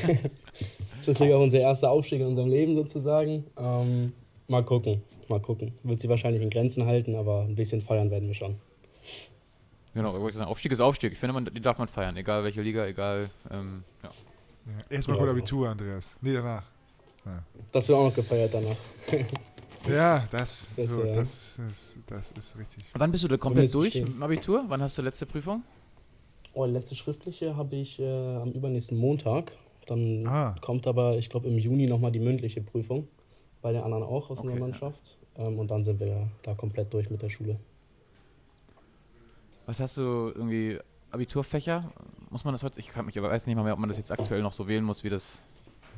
[1.02, 3.46] ist natürlich auch unser erster Aufstieg in unserem Leben sozusagen.
[3.58, 4.14] Ähm,
[4.48, 5.74] mal gucken, mal gucken.
[5.84, 8.56] Wird sie wahrscheinlich in Grenzen halten, aber ein bisschen feiern werden wir schon.
[9.94, 11.12] Genau, ich wollte sagen, Aufstieg ist Aufstieg.
[11.14, 13.30] Ich finde, man, die darf man feiern, egal welche Liga, egal.
[13.52, 14.10] Ähm, ja.
[14.10, 14.96] Ja.
[14.96, 15.32] Erstmal Ja, gut genau.
[15.32, 16.12] Abitur, Andreas.
[16.22, 16.64] Nee, danach.
[17.72, 18.76] Das wird auch noch gefeiert danach.
[19.90, 21.60] Ja, das, Das so, das, ist,
[22.06, 22.86] das ist richtig.
[22.94, 24.64] Wann bist du da komplett durch mit dem Abitur?
[24.68, 25.64] Wann hast du letzte Prüfung?
[26.54, 29.54] Oh, letzte schriftliche habe ich äh, am übernächsten Montag.
[29.88, 30.56] Dann Ah.
[30.62, 33.08] kommt aber, ich glaube, im Juni nochmal die mündliche Prüfung.
[33.62, 34.60] Bei den anderen auch aus Okay, ja.
[34.60, 35.18] Mannschaft.
[35.38, 37.58] Ähm, und dann sind wir da komplett durch mit der Schule.
[39.66, 40.02] Was hast du
[40.36, 40.80] irgendwie
[41.12, 41.92] Abiturfächer?
[42.30, 42.80] Muss man das heute?
[42.80, 44.68] Ich kann mich aber weiß nicht mal mehr, ob man das jetzt aktuell noch so
[44.68, 45.42] wählen muss, wie das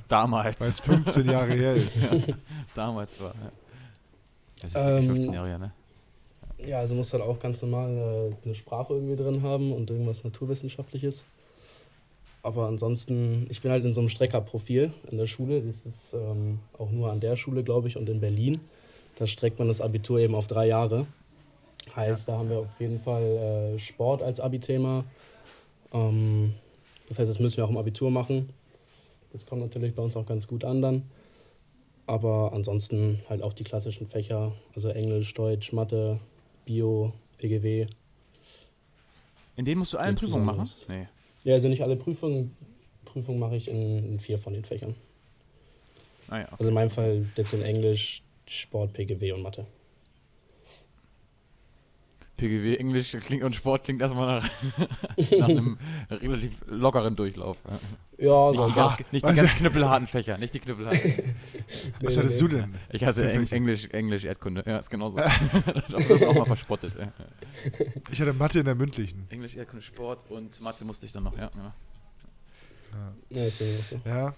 [0.08, 1.92] damals, Weil es 15 Jahre her ist.
[2.76, 3.34] damals war.
[3.36, 3.52] Ja.
[4.62, 5.72] Das ist Ähm, 15 Jahre her, ne?
[6.66, 10.24] Ja, also muss halt auch ganz normal äh, eine Sprache irgendwie drin haben und irgendwas
[10.24, 11.26] Naturwissenschaftliches.
[12.42, 15.62] Aber ansonsten, ich bin halt in so einem Streckerprofil in der Schule.
[15.62, 18.60] Das ist ähm, auch nur an der Schule, glaube ich, und in Berlin.
[19.18, 21.06] Da streckt man das Abitur eben auf drei Jahre.
[21.96, 23.24] Heißt, da haben wir auf jeden Fall
[23.76, 25.04] äh, Sport als Abi-Thema.
[25.92, 26.54] Ähm,
[27.10, 28.50] das heißt, das müssen wir auch im Abitur machen.
[28.74, 31.04] Das, das kommt natürlich bei uns auch ganz gut an dann.
[32.08, 36.20] Aber ansonsten halt auch die klassischen Fächer, also Englisch, Deutsch, Mathe,
[36.66, 37.86] Bio, PGW.
[39.56, 40.70] In denen musst du alle Prüfungen machen?
[40.88, 41.08] Nee.
[41.44, 42.56] Ja, also nicht alle Prüfungen.
[43.06, 44.96] Prüfungen mache ich in, in vier von den Fächern.
[46.28, 46.56] Ah ja, okay.
[46.60, 49.66] Also in meinem Fall jetzt in Englisch, Sport, PGW und Mathe.
[52.44, 54.50] PGW, Englisch klingt und Sport klingt erstmal nach,
[55.40, 55.78] nach einem
[56.10, 57.58] relativ lockeren Durchlauf.
[58.18, 58.50] Ja.
[58.50, 61.36] Nicht, so die ganz, nicht die ganz knüppelharten Fächer, nicht die knüppelharten.
[62.02, 62.76] Was hattest du denn?
[62.92, 63.48] Ich hatte Eng?
[63.48, 64.64] Englisch, Englisch, Erdkunde.
[64.66, 65.18] Ja, ist genauso.
[65.90, 66.94] das ist auch mal verspottet.
[68.12, 69.26] Ich hatte Mathe in der mündlichen.
[69.30, 71.48] Englisch, Erdkunde, Sport und Mathe musste ich dann noch, ja.
[71.48, 71.74] genau.
[73.30, 74.02] Ja, Ja, so.
[74.06, 74.36] ja.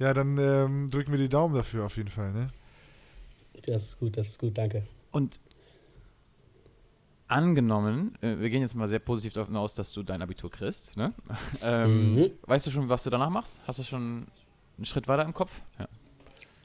[0.00, 2.50] ja dann ähm, drücken wir die Daumen dafür auf jeden Fall, ne?
[3.66, 4.82] Das ist gut, das ist gut, danke.
[5.12, 5.38] Und
[7.34, 10.96] angenommen, äh, wir gehen jetzt mal sehr positiv davon aus, dass du dein Abitur kriegst,
[10.96, 11.12] ne?
[11.62, 12.30] ähm, Mhm.
[12.42, 13.60] Weißt du schon, was du danach machst?
[13.66, 14.26] Hast du schon
[14.76, 15.50] einen Schritt weiter im Kopf?
[15.78, 15.88] Ja.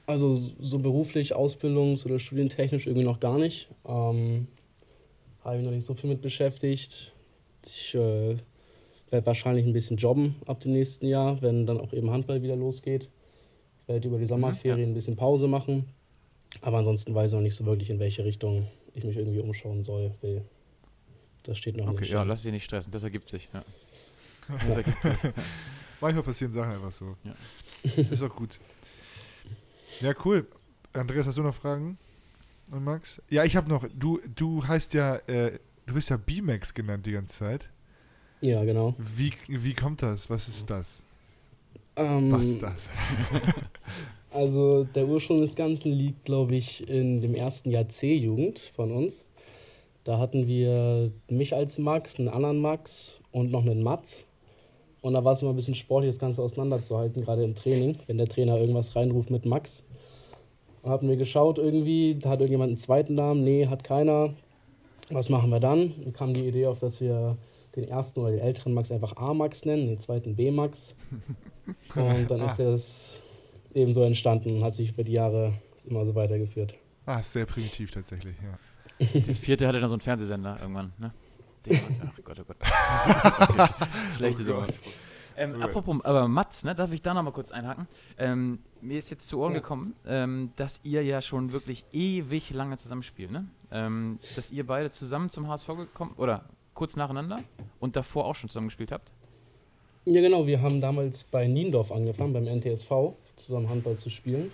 [0.06, 3.68] Also so beruflich, ausbildungs- oder studientechnisch irgendwie noch gar nicht.
[3.86, 4.46] Ähm,
[5.44, 7.12] Habe ich noch nicht so viel mit beschäftigt.
[7.64, 8.36] Ich äh,
[9.10, 12.56] werde wahrscheinlich ein bisschen jobben ab dem nächsten Jahr, wenn dann auch eben Handball wieder
[12.56, 13.08] losgeht.
[13.82, 15.86] Ich werde über die Sommerferien ein bisschen Pause machen.
[16.62, 19.82] Aber ansonsten weiß ich noch nicht so wirklich, in welche Richtung ich mich irgendwie umschauen
[19.84, 20.42] soll, will.
[21.44, 22.10] Das steht noch Okay, nicht.
[22.10, 23.48] ja, lass dich nicht stressen, das ergibt sich.
[23.52, 23.64] Ja.
[24.66, 25.12] Das ergibt sich.
[26.00, 27.16] Manchmal passieren Sachen einfach so.
[27.22, 27.34] Ja.
[28.02, 28.58] Ist auch gut.
[30.00, 30.46] Ja, cool.
[30.92, 31.98] Andreas, hast du noch Fragen?
[32.72, 33.22] Und Max?
[33.28, 33.86] Ja, ich habe noch.
[33.94, 37.68] Du, du heißt ja, äh, du bist ja B-Max genannt die ganze Zeit.
[38.40, 38.94] Ja, genau.
[38.98, 40.28] Wie, wie kommt das?
[40.30, 41.02] Was ist das?
[41.96, 42.88] Ähm, Was ist das?
[44.32, 49.26] Also der Ursprung des Ganzen liegt, glaube ich, in dem ersten Jahr C-Jugend von uns.
[50.04, 54.26] Da hatten wir mich als Max, einen anderen Max und noch einen Mats.
[55.02, 58.18] Und da war es immer ein bisschen sportlich, das Ganze auseinanderzuhalten, gerade im Training, wenn
[58.18, 59.82] der Trainer irgendwas reinruft mit Max.
[60.82, 64.34] Dann hatten wir geschaut irgendwie, da hat irgendjemand einen zweiten Namen, nee, hat keiner.
[65.10, 65.94] Was machen wir dann?
[66.02, 67.36] Dann kam die Idee auf, dass wir
[67.76, 70.94] den ersten oder den älteren Max einfach A-Max nennen, den zweiten B-Max.
[71.94, 73.20] Und dann ist das
[73.74, 75.54] eben so entstanden und hat sich über die Jahre
[75.86, 76.74] immer so weitergeführt.
[77.06, 78.58] Ah, sehr primitiv tatsächlich, ja.
[79.00, 81.12] Der vierte hatte dann so einen Fernsehsender irgendwann, ne?
[81.66, 82.56] Den, ach Gott, oh Gott.
[83.50, 83.72] Okay,
[84.16, 84.60] Schlechte Oh.
[84.60, 84.74] Gott.
[85.36, 87.86] Ähm, apropos, aber Mats, ne, darf ich da nochmal kurz einhaken?
[88.18, 89.60] Ähm, mir ist jetzt zu Ohren Ja.
[89.60, 93.46] gekommen, ähm, dass ihr ja schon wirklich ewig lange zusammenspielt, ne?
[93.70, 97.40] Ähm, dass ihr beide zusammen zum HSV gekommen, oder kurz nacheinander
[97.78, 99.12] und davor auch schon zusammengespielt habt?
[100.06, 100.46] Ja, genau.
[100.46, 102.90] Wir haben damals bei Niendorf angefangen, beim NTSV,
[103.36, 104.50] zusammen Handball zu spielen.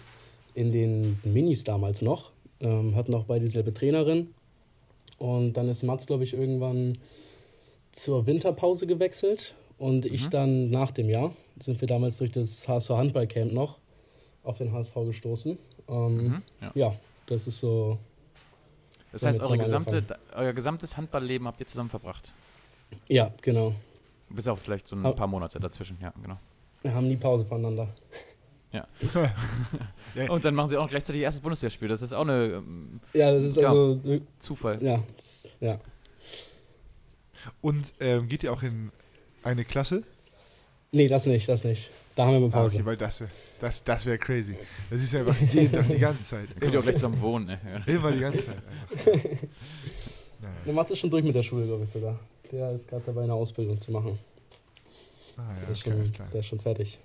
[0.55, 2.31] In den Minis damals noch.
[2.61, 4.35] Ähm, hatten auch beide dieselbe Trainerin.
[5.19, 6.97] Und dann ist Mats, glaube ich, irgendwann
[7.93, 9.55] zur Winterpause gewechselt.
[9.79, 10.31] Und ich Mhm.
[10.31, 13.79] dann nach dem Jahr sind wir damals durch das HSV Handballcamp noch
[14.43, 15.59] auf den HSV gestoßen.
[15.89, 16.73] Ähm, Mhm, ja.
[16.75, 17.99] ja, das ist so.
[19.13, 20.03] Das heißt, eure gesamte,
[20.35, 22.33] euer gesamtes Handballleben habt ihr zusammen verbracht.
[23.09, 23.73] Ja, genau.
[24.29, 26.37] Bis auf vielleicht so ein paar Monate dazwischen, ja, genau.
[26.83, 27.89] Wir haben nie Pause voneinander.
[30.15, 30.31] Ja.
[30.31, 31.89] Und dann machen sie auch noch gleichzeitig ihr erstes Bundesligaspiel.
[31.89, 33.69] Das ist auch eine ähm, Ja, das ist Ja.
[33.69, 34.01] also,
[34.39, 34.83] Zufall.
[34.83, 35.79] ja, das, ja.
[37.61, 38.91] Und ähm, geht ihr auch in
[39.43, 40.03] eine Klasse?
[40.91, 41.91] Nee, das nicht, das nicht.
[42.15, 42.79] Da haben wir mal Ah, Pause.
[42.79, 44.57] okay, weil das wäre das, das wär crazy.
[44.89, 46.49] Das ist ja einfach jeden Tag, die ganze Zeit.
[46.59, 47.61] Könnt ihr auch gleich zusammen wohnen, ne?
[47.87, 48.63] Immer die ganze Zeit.
[50.41, 50.55] Naja.
[50.67, 52.19] Der macht es schon durch mit der Schule, glaube ich sogar.
[52.53, 54.19] Der ist gerade dabei, eine Ausbildung zu machen.
[55.37, 56.99] Ah, Der, ja, ist okay, schon, der ist schon fertig.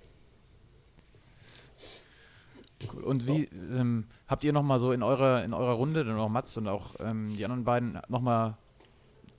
[2.93, 3.03] Cool.
[3.03, 6.57] Und wie ähm, habt ihr nochmal so in eurer, in eurer Runde, dann auch Mats
[6.57, 8.57] und auch ähm, die anderen beiden, nochmal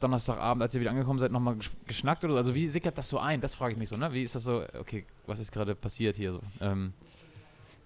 [0.00, 2.38] Donnerstagabend, als ihr wieder angekommen seid, nochmal geschnackt oder so?
[2.38, 3.40] Also wie sickert das so ein?
[3.40, 4.12] Das frage ich mich so, ne?
[4.12, 6.40] Wie ist das so, okay, was ist gerade passiert hier so?
[6.60, 6.92] Ähm,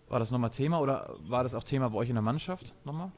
[0.09, 3.11] war das nochmal Thema oder war das auch Thema bei euch in der Mannschaft nochmal?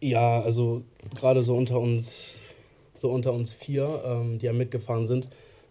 [0.00, 2.54] Ja, also gerade so unter uns,
[2.94, 5.28] so unter uns vier, ähm, die ja mitgefahren sind,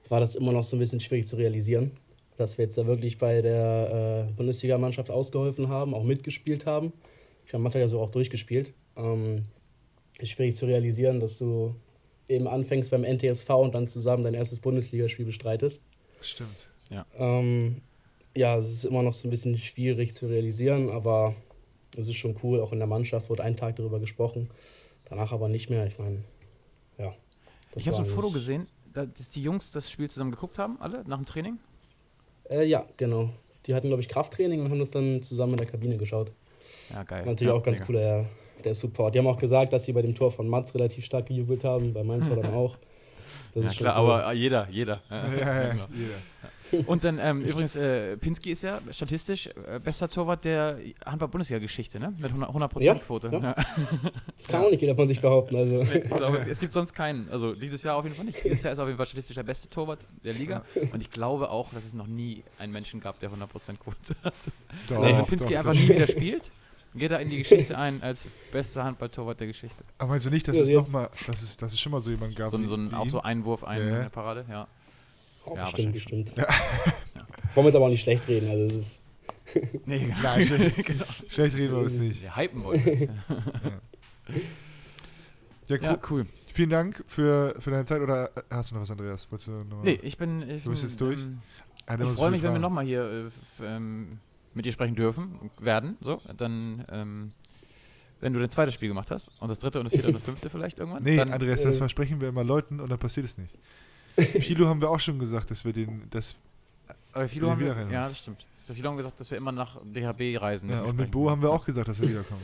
[0.07, 1.91] war das immer noch so ein bisschen schwierig zu realisieren,
[2.39, 6.93] dass wir jetzt da wirklich bei der äh, Bundesligamannschaft ausgeholfen haben, auch mitgespielt haben.
[7.45, 8.73] Ich habe Mathe ja so auch durchgespielt.
[8.95, 9.43] Ähm,
[10.19, 11.75] ist schwierig zu realisieren, dass du
[12.27, 15.83] eben anfängst beim NTSV und dann zusammen dein erstes Bundesligaspiel bestreitest.
[16.21, 16.69] Stimmt.
[17.17, 17.81] Ähm,
[18.35, 21.35] ja, es ist immer noch so ein bisschen schwierig zu realisieren, aber
[21.97, 22.61] es ist schon cool.
[22.61, 24.49] Auch in der Mannschaft wurde ein Tag darüber gesprochen,
[25.05, 25.85] danach aber nicht mehr.
[25.87, 26.23] Ich meine,
[26.97, 27.13] ja.
[27.75, 30.79] ich habe so ein Foto gesehen, da, dass die Jungs das Spiel zusammen geguckt haben,
[30.79, 31.59] alle, nach dem Training.
[32.49, 33.29] Äh, ja, genau.
[33.65, 36.31] Die hatten, glaube ich, Krafttraining und haben das dann zusammen in der Kabine geschaut.
[36.91, 37.25] Ja, geil.
[37.25, 37.89] Natürlich ja, auch ganz mega.
[37.89, 38.25] cool, der,
[38.63, 39.13] der Support.
[39.13, 41.93] Die haben auch gesagt, dass sie bei dem Tor von Mats relativ stark gejubelt haben,
[41.93, 42.77] bei meinem Tor dann auch.
[43.53, 44.11] Das Ja, ist schon klar, cool.
[44.11, 45.01] aber äh, jeder, jeder.
[45.09, 45.85] Ja, Ja, genau.
[45.93, 46.15] jeder.
[46.85, 52.13] Und dann ähm, übrigens, äh, Pinski ist ja statistisch äh, bester Torwart der Handball-Bundesliga-Geschichte, ne?
[52.19, 53.27] Mit 100%, 100 Ja, Quote.
[53.31, 53.39] ja.
[53.39, 53.55] Ja.
[54.37, 55.55] Das kann auch nicht jeder von sich behaupten.
[55.55, 55.81] Also.
[55.81, 57.27] Ich glaube, es, gibt sonst keinen.
[57.31, 58.43] Also dieses Jahr auf jeden Fall nicht.
[58.43, 60.63] Dieses Jahr ist auf jeden Fall statistisch der beste Torwart der Liga.
[60.93, 64.33] Und ich glaube auch, dass es noch nie einen Menschen gab, der 100% Quote hat.
[64.89, 65.79] Doch, Nee, wenn doch, Pinski doch, einfach doch.
[65.79, 66.51] nie wieder spielt,
[66.95, 69.83] geht er in die Geschichte ein als bester Handball-Torwart der Geschichte.
[69.97, 71.91] Aber meinst du nicht, dass Ja, es jetzt- noch mal, dass es, dass es schon
[71.91, 72.49] mal so jemanden gab?
[72.49, 73.09] So, so ein, wie auch ihn?
[73.11, 73.99] so Einwurf, ein, Ja.
[74.01, 74.67] eine Parade, ja.
[75.45, 76.35] Oh, Ja, bestimmt, bestimmt.
[76.37, 76.45] Wollen
[77.55, 78.49] wir jetzt aber auch nicht schlecht reden.
[78.49, 79.01] Also es ist,
[79.85, 81.05] Nee, Nein, schlecht, genau.
[81.27, 82.21] schlecht reden wir es nicht.
[82.21, 82.83] Wir hypen wollen.
[82.83, 84.39] das.
[85.67, 85.83] Ja, cool.
[85.83, 86.25] Ja, cool.
[86.51, 88.01] Vielen Dank für, für deine Zeit.
[88.01, 89.27] Oder äh, hast du noch was, Andreas?
[89.31, 90.41] Wolltest du noch Nee, ich bin.
[90.41, 91.19] Ich, Du bist bin, jetzt durch?
[91.21, 91.41] Ähm,
[91.85, 94.19] Ah, da ich freue mich, wenn wir nochmal hier äh, ähm,
[94.59, 95.95] mit dir sprechen dürfen, werden.
[96.01, 97.31] So, dann, ähm,
[98.19, 100.21] wenn du dein zweites Spiel gemacht hast und das dritte und das vierte und das
[100.25, 101.01] fünfte vielleicht irgendwann.
[101.01, 103.57] Nee, dann, Andreas, das äh, versprechen wir immer Leuten und dann passiert es nicht.
[104.17, 106.35] Philo haben wir auch schon gesagt, dass wir den, das,
[107.13, 108.45] aber den haben wir, ja, das stimmt.
[108.67, 110.69] Viele haben gesagt, dass wir immer nach DHB reisen.
[110.69, 111.09] ja, und mit.
[111.09, 112.43] Bo haben wir auch gesagt, dass wir wiederkommen.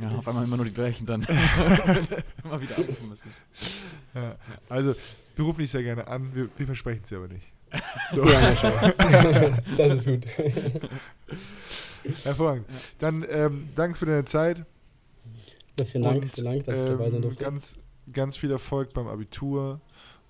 [0.00, 1.22] Ja, auf einmal immer nur die gleichen dann.
[2.44, 3.30] immer wieder anrufen müssen.
[4.14, 4.36] Ja.
[4.68, 4.94] Also,
[5.34, 7.46] wir rufen dich sehr gerne an, wir, wir versprechen es dir aber nicht.
[8.12, 8.40] So, ja,
[9.76, 10.24] das ist gut.
[12.24, 12.66] hervorragend.
[12.98, 14.64] Dann ähm, danke für deine Zeit.
[15.78, 17.42] Ja, vielen Dank, und, vielen Dank, dass ich dabei sein ähm, durfte.
[17.44, 17.74] Ganz,
[18.12, 19.80] ganz viel Erfolg beim Abitur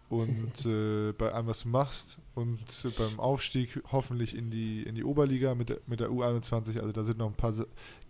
[0.08, 4.94] und äh, bei allem, was du machst und äh, beim Aufstieg hoffentlich in die, in
[4.94, 6.80] die Oberliga mit der, mit der U21.
[6.80, 7.52] Also da sind noch ein paar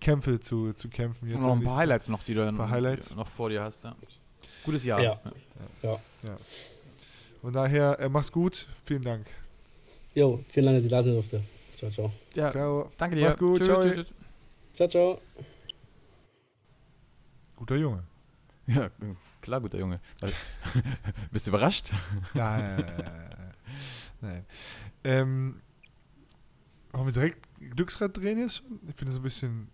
[0.00, 1.28] Kämpfe zu, zu kämpfen.
[1.28, 3.14] Jetzt Und noch ein paar Highlights noch, die du Highlights.
[3.14, 3.84] noch vor dir hast.
[3.84, 3.96] Ja.
[4.64, 5.00] Gutes Jahr.
[5.00, 5.20] Ja.
[5.82, 6.00] Tag.
[7.46, 8.66] Von daher, äh, mach's gut.
[8.86, 9.24] Vielen Dank.
[10.16, 11.44] Jo, vielen Dank, dass ich da sein durfte.
[11.76, 12.12] Ciao, ciao.
[12.34, 12.50] ja.
[12.50, 12.90] Ciao.
[12.96, 13.26] Danke dir.
[13.26, 13.82] Mach's gut, Tschüss, ciao.
[13.82, 14.14] tschüss, tschüss.
[14.72, 15.20] Ciao, ciao.
[17.54, 18.02] Guter Junge.
[18.66, 18.90] Ja,
[19.40, 20.00] klar, guter Junge.
[21.30, 21.92] Bist du überrascht?
[22.34, 22.84] Nein.
[24.20, 24.44] Nein.
[25.04, 25.60] Ähm,
[26.90, 28.80] wollen wir direkt Glücksrad drehen jetzt schon?
[28.88, 29.68] Ich bin so ein bisschen.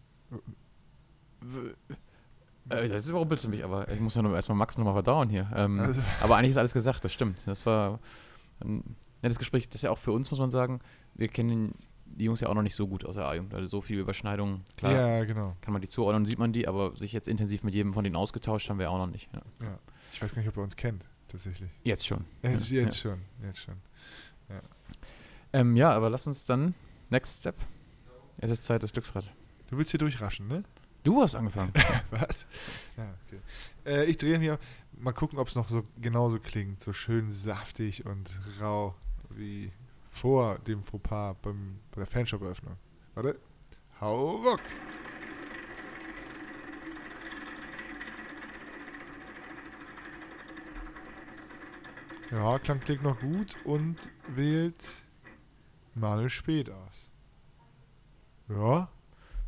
[2.73, 5.51] Äh, das überrumpelst du mich, aber ich muss ja nur erstmal Max nochmal verdauen hier.
[5.55, 7.47] Ähm, Also, Aber eigentlich ist alles gesagt, das stimmt.
[7.47, 7.99] Das war
[8.61, 9.69] ein nettes Gespräch.
[9.69, 10.81] Das ist ja auch für uns, muss man sagen.
[11.15, 13.55] Wir kennen die Jungs ja auch noch nicht so gut aus der A-Jugend.
[13.55, 15.57] Also so viele Überschneidungen, klar, ja, genau.
[15.61, 18.17] kann man die zuordnen, sieht man die, aber sich jetzt intensiv mit jedem von denen
[18.17, 19.31] ausgetauscht haben wir auch noch nicht.
[19.33, 19.67] Ja.
[19.67, 19.79] Ja.
[20.13, 21.71] Ich weiß gar nicht, ob er uns kennt, tatsächlich.
[21.85, 22.25] Jetzt schon.
[22.43, 23.19] Jetzt, Ja, jetzt schon.
[23.43, 23.75] Jetzt schon.
[25.55, 26.75] Ähm, ja, aber lass uns dann,
[27.11, 27.57] next step.
[28.39, 29.31] Es ist Zeit, das Glücksrad.
[29.69, 30.65] Du willst hier durchraschen, ne?
[31.03, 31.73] Du hast angefangen.
[32.11, 32.47] Was?
[32.97, 33.41] Ja, okay.
[33.85, 34.59] Äh, ich drehe mir
[34.93, 36.81] mal gucken, ob es noch so genauso klingt.
[36.81, 38.95] So schön saftig und rau
[39.31, 39.73] wie
[40.11, 42.77] vor dem Fauxpas beim, bei der Fanshop-Eröffnung.
[43.15, 43.39] Warte.
[44.01, 44.61] Hau ruck!
[52.31, 54.89] Ja, Klang klingt noch gut und wählt
[55.95, 57.11] Manuel spät aus.
[58.49, 58.89] Ja,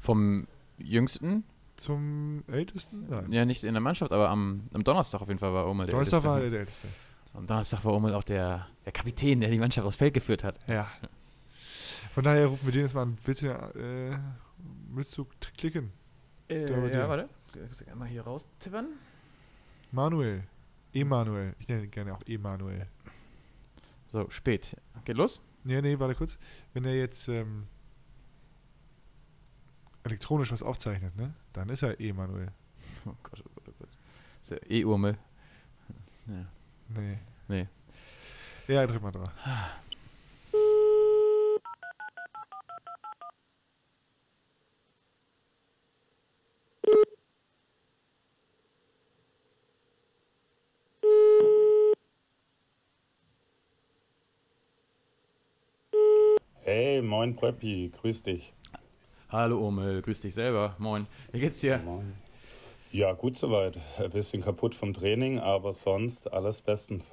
[0.01, 0.47] Vom
[0.79, 1.45] Jüngsten,
[1.77, 3.07] zum Ältesten?
[3.09, 3.33] Nein.
[3.33, 5.93] ja nicht in der Mannschaft, aber am, am Donnerstag auf jeden Fall war Oma der
[5.93, 6.31] Donnerstag Älteste.
[6.31, 6.89] war er der Älteste.
[7.35, 10.57] Am Donnerstag war Omel auch der, der Kapitän, der die Mannschaft aufs Feld geführt hat.
[10.69, 10.89] Ja.
[12.15, 13.19] Von daher rufen wir den jetzt mal an.
[13.25, 14.17] Willst du, äh,
[14.91, 15.91] willst du klicken?
[16.47, 16.99] Äh, bei dir.
[16.99, 17.29] ja, warte.
[17.53, 18.87] Kannst du einmal hier raustippern?
[19.91, 20.45] Manuel.
[20.93, 21.55] Emanuel.
[21.59, 22.87] Ich nenne ihn gerne auch Emanuel.
[24.07, 24.77] So, spät.
[25.05, 25.41] Geht los?
[25.65, 26.39] Nee, nee, warte kurz.
[26.73, 27.67] Wenn er jetzt ähm,
[30.05, 31.33] elektronisch was aufzeichnet, ne?
[31.53, 32.49] Dann ist er Emanuel.
[33.07, 33.89] Oh Gott, oh Gott, oh Gott.
[34.43, 35.17] Ist ja eh Urmel.
[36.27, 36.47] Ja.
[36.89, 37.19] Nee.
[37.49, 37.67] Nee.
[38.67, 39.31] Ja, drück mal drauf.
[56.63, 58.55] Hey, moin Preppi, grüß dich.
[59.35, 60.77] Hallo Omel, grüß dich selber.
[60.79, 61.09] Moin.
[61.33, 61.79] Wie geht's dir?
[61.79, 62.13] Moin.
[62.93, 63.77] Ja, gut soweit.
[63.99, 67.13] Ein bisschen kaputt vom Training, aber sonst alles bestens.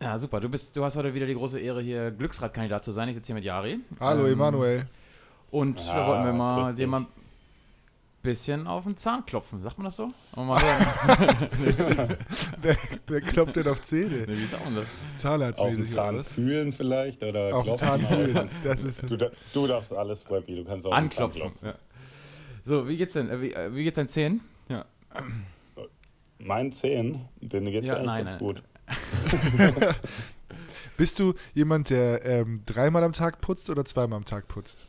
[0.00, 0.40] Ja, super.
[0.40, 3.08] Du bist, du hast heute wieder die große Ehre, hier Glücksradkandidat zu sein.
[3.08, 3.78] Ich sitze hier mit Yari.
[4.00, 4.88] Hallo, Ähm, Emanuel.
[5.52, 7.06] Und Ja, da wollten wir mal dir mal
[8.28, 9.62] bisschen auf den Zahn klopfen.
[9.62, 10.08] Sagt man das so?
[10.36, 12.16] Mal hören.
[12.60, 14.24] Wer, wer klopft denn auf Zähne?
[14.26, 14.84] nee, wie sagt man das?
[14.84, 18.48] Auf den Zahnarztmäßig Zahn fühlen vielleicht oder Auf klopfen, Zahn fühlen.
[18.64, 21.52] Das ist, Du, du darfst alles, Preppi, du kannst auch den Zahn Anklopfen.
[21.62, 21.74] Ja.
[22.64, 23.30] So, wie geht's denn?
[23.30, 24.40] Äh, Wie, äh, wie geht's deinen Zähnen?
[24.68, 24.84] Ja.
[26.38, 28.40] Meinen Zehen, denen geht's Ja, ja, eigentlich nein, ganz nein.
[28.40, 28.62] gut.
[30.96, 34.86] bist du jemand, der ähm, dreimal am Tag putzt oder zweimal am Tag putzt?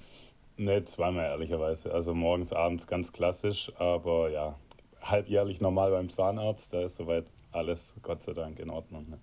[0.60, 1.93] Ne, zweimal ehrlicherweise.
[1.93, 4.60] Also morgens, abends ganz klassisch, aber ja,
[5.02, 9.10] halbjährlich normal beim Zahnarzt, da ist soweit alles Gott sei Dank in Ordnung.
[9.10, 9.19] Ne?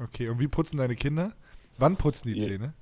[0.00, 1.34] Okay, und wie putzen deine Kinder?
[1.78, 2.48] Wann putzen die Ja.
[2.48, 2.74] Zähne?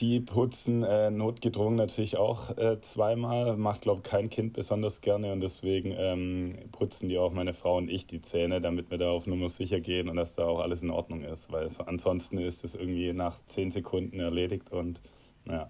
[0.00, 3.58] Die putzen äh, notgedrungen natürlich auch äh, zweimal.
[3.58, 7.76] Macht, glaube ich, kein Kind besonders gerne und deswegen ähm, putzen die auch meine Frau
[7.76, 10.60] und ich die Zähne, damit wir da auf Nummer sicher gehen und dass da auch
[10.60, 11.52] alles in Ordnung ist.
[11.52, 15.02] Weil so, ansonsten ist es irgendwie nach zehn Sekunden erledigt und
[15.44, 15.68] naja,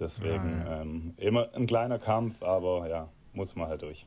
[0.00, 0.82] deswegen Ja, ja.
[0.82, 4.06] Ähm, immer ein kleiner Kampf, aber ja, muss man halt durch.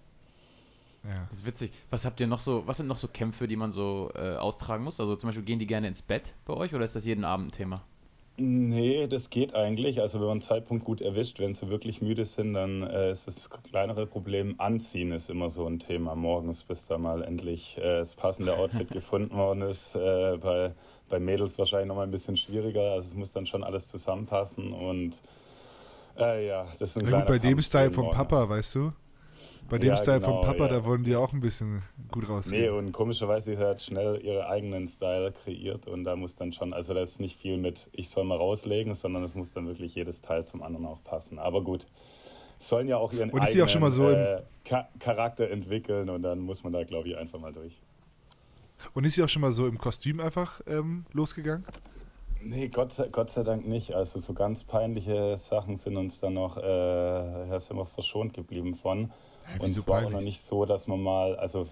[1.04, 1.26] Ja.
[1.30, 1.71] Das ist witzig.
[1.89, 4.84] Was habt ihr noch so, was sind noch so Kämpfe, die man so äh, austragen
[4.84, 5.00] muss?
[5.00, 7.47] Also zum Beispiel gehen die gerne ins Bett bei euch oder ist das jeden Abend
[7.47, 7.82] ein Thema?
[8.39, 10.00] Nee, das geht eigentlich.
[10.00, 13.26] Also wenn man einen Zeitpunkt gut erwischt, wenn sie wirklich müde sind, dann äh, ist
[13.26, 14.54] das kleinere Problem.
[14.60, 18.89] Anziehen ist immer so ein Thema morgens, bis da mal endlich äh, das passende Outfit
[18.91, 19.95] gefunden worden ist.
[19.95, 20.71] Äh, bei,
[21.10, 22.91] bei Mädels wahrscheinlich nochmal ein bisschen schwieriger.
[22.91, 25.19] Also es muss dann schon alles zusammenpassen und
[26.19, 28.10] äh, ja, das ein Ja, gut, bei dem Style vom.
[28.10, 28.93] Papa, weißt du?
[29.69, 30.67] Bei dem Ja, Style vom genau, Papa, ja.
[30.67, 32.69] da wollen die auch ein bisschen gut Nee, rausgehen.
[32.69, 36.93] und komischerweise sie hat schnell ihren eigenen Style kreiert und da muss dann schon, also
[36.93, 40.21] da ist nicht viel mit, ich soll mal rauslegen, sondern es muss dann wirklich jedes
[40.21, 41.39] Teil zum anderen auch passen.
[41.39, 41.86] Aber gut,
[42.60, 46.23] sollen ja auch ihren Und sie auch schon mal so äh, Cha- Charakter entwickeln und
[46.23, 47.82] dann muss man da, glaube ich, einfach mal durch.
[48.93, 51.65] Und ist sie auch schon mal so im Kostüm einfach ähm, losgegangen?
[52.49, 53.93] Nee, Gott sei, Gott sei Dank nicht.
[53.93, 59.12] Also so ganz peinliche Sachen sind uns dann noch, äh, sind wir verschont geblieben von.
[59.45, 61.67] Hä, Und es war auch noch nicht so, dass man mal, also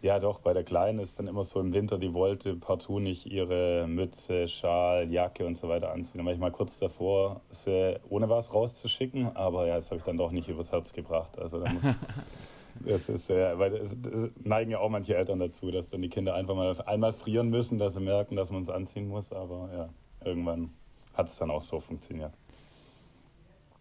[0.00, 3.26] ja doch, bei der Kleinen ist dann immer so im Winter, die wollte partout nicht
[3.26, 6.20] ihre Mütze, Schal, Jacke und so weiter anziehen.
[6.20, 10.04] Da war ich mal kurz davor, sie ohne was rauszuschicken, aber ja, das habe ich
[10.04, 11.38] dann doch nicht übers Herz gebracht.
[11.38, 11.84] Also da muss,
[12.80, 16.08] das ist, äh, weil das, das neigen ja auch manche Eltern dazu, dass dann die
[16.08, 19.68] Kinder einfach mal einmal frieren müssen, dass sie merken, dass man es anziehen muss, aber
[19.74, 19.88] ja,
[20.26, 20.70] irgendwann
[21.14, 22.32] hat es dann auch so funktioniert.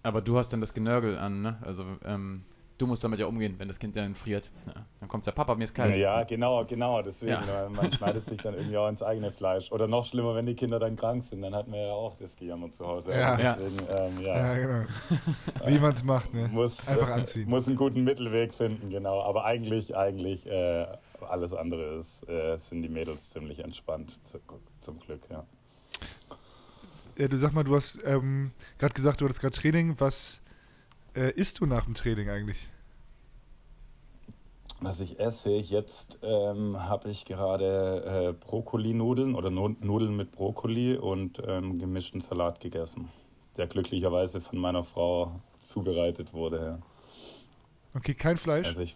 [0.03, 1.57] Aber du hast dann das Genörgel an, ne?
[1.61, 2.43] Also ähm,
[2.77, 4.51] du musst damit ja umgehen, wenn das Kind dann friert.
[4.67, 4.85] Ja.
[4.99, 5.95] Dann kommt der Papa, mir ist kalt.
[5.95, 7.01] Ja, genau, genau.
[7.01, 7.69] Deswegen, Ja.
[7.73, 9.71] man schneidet sich dann irgendwie auch ins eigene Fleisch.
[9.71, 12.35] Oder noch schlimmer, wenn die Kinder dann krank sind, dann hatten wir ja auch das
[12.35, 13.11] Gejammer zu Hause.
[13.13, 13.55] Ja.
[13.55, 14.89] Deswegen, ähm, ja, Ja, genau.
[15.65, 16.49] Wie man es macht, ne?
[16.49, 17.49] muss, Einfach anziehen.
[17.49, 19.21] muss einen guten Mittelweg finden, genau.
[19.21, 20.85] Aber eigentlich, eigentlich, äh,
[21.29, 24.39] alles andere ist, äh, sind die Mädels ziemlich entspannt, zu,
[24.81, 25.45] zum Glück, ja.
[27.17, 29.99] Ja, du sag mal, du hast ähm, gerade gesagt, du hattest gerade Training.
[29.99, 30.41] Was
[31.15, 32.69] äh, isst du nach dem Training eigentlich?
[34.81, 40.97] Was ich esse, jetzt ähm, habe ich gerade äh, Brokkoli-Nudeln oder Nu- Nudeln mit Brokkoli
[40.97, 43.07] und ähm, gemischten Salat gegessen,
[43.55, 46.57] der glücklicherweise von meiner Frau zubereitet wurde.
[46.65, 46.79] Ja.
[47.93, 48.67] Okay, kein Fleisch.
[48.67, 48.95] Also ich.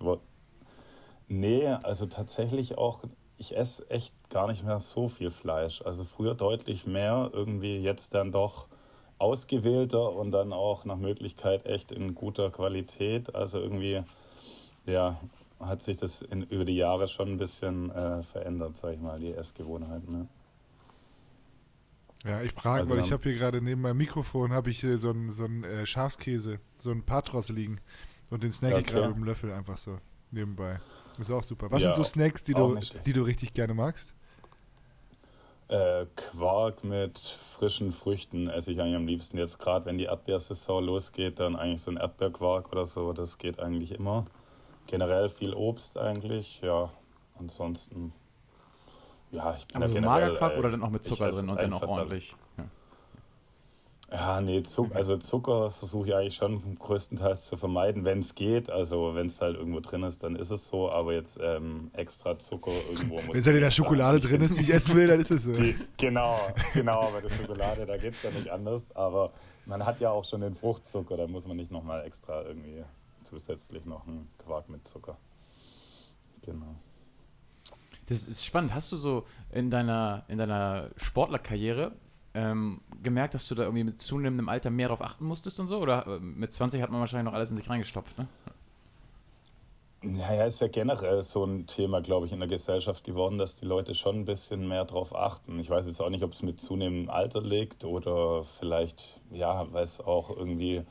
[1.29, 3.03] Nee, also tatsächlich auch,
[3.37, 5.81] ich esse echt gar nicht mehr so viel Fleisch.
[5.83, 8.67] Also früher deutlich mehr, irgendwie jetzt dann doch
[9.19, 13.33] ausgewählter und dann auch nach Möglichkeit echt in guter Qualität.
[13.35, 14.03] Also irgendwie,
[14.85, 15.19] ja,
[15.59, 19.19] hat sich das in, über die Jahre schon ein bisschen äh, verändert, sag ich mal,
[19.19, 20.09] die Essgewohnheiten.
[20.11, 20.27] Ne?
[22.25, 24.97] Ja, ich frage, Also weil ich habe hier gerade neben meinem Mikrofon habe ich äh,
[24.97, 27.79] so einen so einen, äh, Schafskäse, so einen Patros liegen
[28.29, 28.91] und den snack ich Okay.
[28.91, 29.99] gerade mit dem Löffel einfach so
[30.31, 30.79] nebenbei.
[31.19, 31.71] Ist auch super.
[31.71, 34.13] Was Ja, sind so Snacks, die du, die du richtig gerne magst?
[35.69, 39.37] Äh, Quark mit frischen Früchten esse ich eigentlich am liebsten.
[39.37, 43.59] Jetzt gerade, wenn die Erdbeersaison losgeht, dann eigentlich so ein Erdbeerquark oder so, das geht
[43.59, 44.25] eigentlich immer.
[44.85, 46.89] Generell viel Obst eigentlich, ja.
[47.37, 48.13] Ansonsten,
[49.31, 51.49] ja, ich bin Aber ja so generell, Magerquark äh, oder dann auch mit Zucker drin
[51.49, 52.31] und dann auch ordentlich?
[52.31, 52.37] Ja.
[54.09, 58.69] Ja, nee, Zuck, also Zucker versuche ich eigentlich schon größtenteils zu vermeiden, wenn es geht.
[58.69, 60.89] Also wenn es halt irgendwo drin ist, dann ist es so.
[60.89, 64.57] Aber jetzt ähm, extra Zucker irgendwo muss Wenn es halt in der Schokolade drin ist,
[64.57, 65.51] die ich essen will, dann ist es so.
[65.51, 66.39] Die, genau,
[66.73, 68.81] genau, bei der Schokolade, da geht es ja nicht anders.
[68.95, 69.33] Aber
[69.65, 72.85] man hat ja auch schon den Fruchtzucker, da muss man nicht nochmal extra irgendwie
[73.25, 75.17] zusätzlich noch einen Quark mit Zucker.
[76.43, 76.75] Genau.
[78.07, 78.73] Das ist spannend.
[78.73, 81.91] Hast du so in deiner, in deiner Sportlerkarriere
[82.33, 85.79] ähm, gemerkt, dass du da irgendwie mit zunehmendem Alter mehr drauf achten musstest und so?
[85.79, 88.27] Oder äh, mit 20 hat man wahrscheinlich noch alles in sich reingestopft, ne?
[90.03, 93.55] Ja, ja, ist ja generell so ein Thema, glaube ich, in der Gesellschaft geworden, dass
[93.55, 95.59] die Leute schon ein bisschen mehr drauf achten.
[95.59, 99.83] Ich weiß jetzt auch nicht, ob es mit zunehmendem Alter liegt oder vielleicht, ja, weil
[99.83, 100.83] es auch irgendwie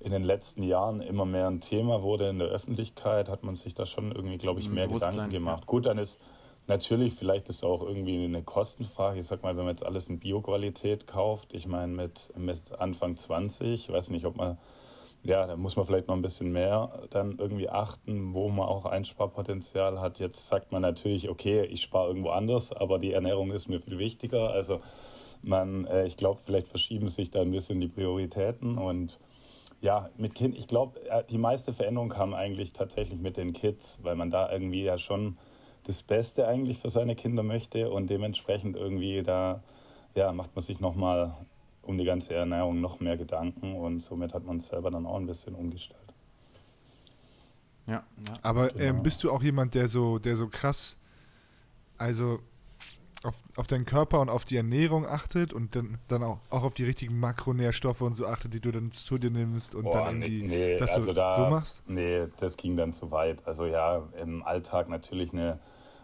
[0.00, 3.74] in den letzten Jahren immer mehr ein Thema wurde in der Öffentlichkeit, hat man sich
[3.74, 5.62] da schon irgendwie, glaube ich, Ein mehr Gedanken gemacht.
[5.62, 5.66] ja.
[5.66, 6.20] Gut, dann ist
[6.66, 9.20] natürlich vielleicht ist auch irgendwie eine Kostenfrage.
[9.20, 13.16] Ich sag mal, wenn man jetzt alles in Bioqualität kauft, ich meine mit, mit Anfang
[13.16, 14.58] 20, ich weiß nicht, ob man
[15.26, 18.86] ja, da muss man vielleicht noch ein bisschen mehr dann irgendwie achten, wo man auch
[18.86, 20.20] Einsparpotenzial hat.
[20.20, 23.98] Jetzt sagt man natürlich, okay, ich spare irgendwo anders, aber die Ernährung ist mir viel
[23.98, 24.50] wichtiger.
[24.50, 24.80] Also
[25.42, 29.18] man, äh, ich glaube, vielleicht verschieben sich da ein bisschen die Prioritäten und
[29.80, 33.98] ja, mit Kind, ich glaube, äh, die meiste Veränderung kam eigentlich tatsächlich mit den Kids,
[34.02, 35.36] weil man da irgendwie ja schon
[35.86, 39.62] das Beste eigentlich für seine Kinder möchte und dementsprechend irgendwie da
[40.14, 41.34] ja, macht man sich nochmal
[41.82, 45.16] um die ganze Ernährung noch mehr Gedanken und somit hat man es selber dann auch
[45.16, 46.00] ein bisschen umgestellt.
[47.86, 48.38] Ja, ja.
[48.42, 48.82] Aber Genau.
[48.82, 50.96] ähm, bist du auch jemand, der so, der so krass,
[51.98, 52.40] also
[53.26, 56.74] auf, auf deinen Körper und auf die Ernährung achtet und dann, dann auch, auch auf
[56.74, 60.22] die richtigen Makronährstoffe und so achtet, die du dann zu dir nimmst und Boah, dann
[60.22, 61.82] irgendwie nee, das also so, da, so machst?
[61.86, 63.46] Nee, das ging dann zu weit.
[63.46, 65.58] Also ja, im Alltag natürlich eine,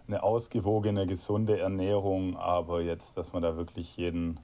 [0.06, 4.40] eine ausgewogene, gesunde Ernährung, aber jetzt, dass man da wirklich jeden,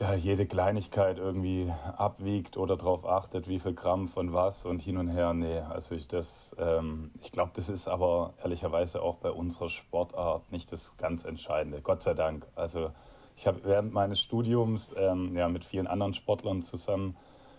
[0.00, 4.96] ja, jede Kleinigkeit irgendwie abwiegt oder darauf achtet, wie viel Gramm von was und hin
[4.96, 9.30] und her, nee, also ich das, ähm, ich glaube, das ist aber ehrlicherweise auch bei
[9.30, 12.46] unserer Sportart nicht das ganz Entscheidende, Gott sei Dank.
[12.54, 12.90] Also
[13.36, 17.16] ich habe während meines Studiums ähm, ja, mit vielen anderen Sportlern zusammen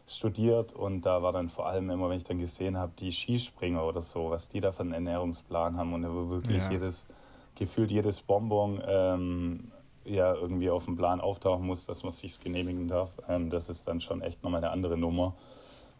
[0.07, 3.85] studiert und da war dann vor allem immer, wenn ich dann gesehen habe, die Skispringer
[3.85, 6.71] oder so, was die da für einen Ernährungsplan haben und wo wirklich Ja.
[6.71, 7.07] jedes,
[7.55, 9.71] gefühlt jedes Bonbon ähm,
[10.05, 13.11] ja irgendwie auf dem Plan auftauchen muss, dass man sich genehmigen darf.
[13.27, 15.35] Ähm, das ist dann schon echt nochmal eine andere Nummer.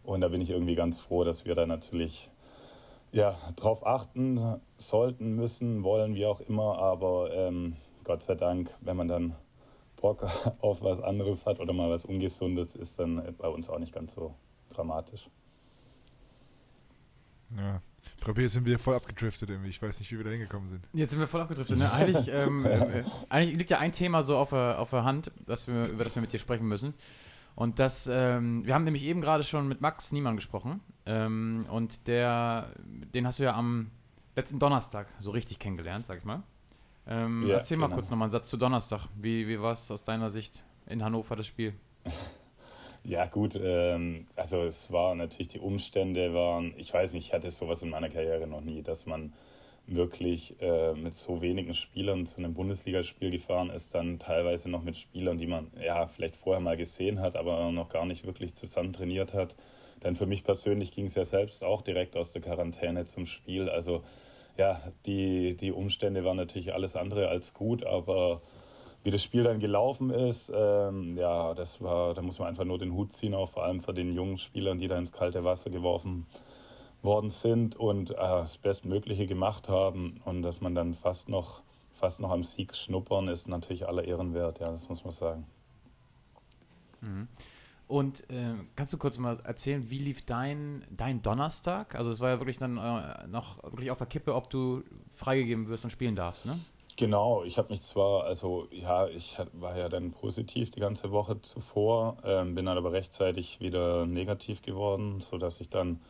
[0.04, 2.30] Und da bin ich irgendwie ganz froh, dass wir da natürlich
[3.12, 6.78] ja, drauf achten sollten, müssen, wollen, wie auch immer.
[6.78, 9.36] Aber ähm, Gott sei Dank, wenn man dann
[10.00, 10.24] Bock
[10.60, 14.14] auf was anderes hat oder mal was Ungesundes, ist dann bei uns auch nicht ganz
[14.14, 14.34] so
[14.70, 15.28] dramatisch.
[17.56, 17.82] Ja.
[18.22, 19.70] Probier, jetzt sind wir voll abgedriftet irgendwie.
[19.70, 20.86] Ich weiß nicht, wie wir da hingekommen sind.
[20.92, 21.76] Jetzt sind wir voll abgedriftet.
[21.76, 21.92] Ne?
[21.92, 25.66] Eigentlich, ähm, äh, eigentlich liegt ja ein Thema so auf der, auf der Hand, dass
[25.66, 26.94] wir, über das wir mit dir sprechen müssen.
[27.54, 30.80] Und das, ähm, wir haben nämlich eben gerade schon mit Max Niemann gesprochen.
[31.04, 32.70] Ähm, und der,
[33.14, 33.90] den hast du ja am
[34.36, 36.42] letzten Donnerstag so richtig kennengelernt, sag ich mal.
[37.06, 37.96] Ähm, Ja, erzähl mal genau.
[37.96, 39.08] kurz nochmal einen Satz zu Donnerstag.
[39.16, 41.74] Wie, wie war es aus deiner Sicht in Hannover das Spiel?
[43.04, 47.50] Ja, gut, ähm, also es war natürlich, die Umstände waren, ich weiß nicht, ich hatte
[47.50, 49.32] sowas in meiner Karriere noch nie, dass man
[49.86, 54.96] wirklich äh, mit so wenigen Spielern zu einem Bundesligaspiel gefahren ist, dann teilweise noch mit
[54.96, 58.92] Spielern, die man ja vielleicht vorher mal gesehen hat, aber noch gar nicht wirklich zusammen
[58.92, 59.56] trainiert hat.
[60.04, 63.68] Denn für mich persönlich ging es ja selbst auch direkt aus der Quarantäne zum Spiel.
[63.68, 64.04] Also
[64.56, 68.42] ja, die, die Umstände waren natürlich alles andere als gut, aber
[69.04, 72.78] wie das Spiel dann gelaufen ist, ähm, ja, das war, da muss man einfach nur
[72.78, 75.70] den Hut ziehen, auch vor allem für den jungen Spielern, die da ins kalte Wasser
[75.70, 76.26] geworfen
[77.02, 80.20] worden sind und äh, das Bestmögliche gemacht haben.
[80.24, 84.34] Und dass man dann fast noch, fast noch am Sieg schnuppern, ist natürlich aller Ehren
[84.34, 85.46] wert, ja, das muss man sagen.
[87.88, 91.94] Und äh, kannst du kurz mal erzählen, wie lief dein, dein Donnerstag?
[91.94, 94.82] Also es war ja wirklich dann äh, noch wirklich auf der Kippe, ob du
[95.16, 96.58] freigegeben wirst und spielen darfst, ne?
[96.96, 101.40] Genau, ich habe mich zwar, also ja, ich war ja dann positiv die ganze Woche
[101.40, 106.00] zuvor, ähm, bin dann aber rechtzeitig wieder negativ geworden, sodass ich dann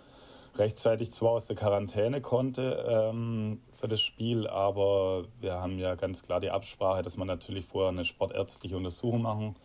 [0.56, 6.22] rechtzeitig zwar aus der Quarantäne konnte ähm, für das Spiel, aber wir haben ja ganz
[6.22, 9.56] klar die Absprache, dass man natürlich vorher eine sportärztliche Untersuchung machen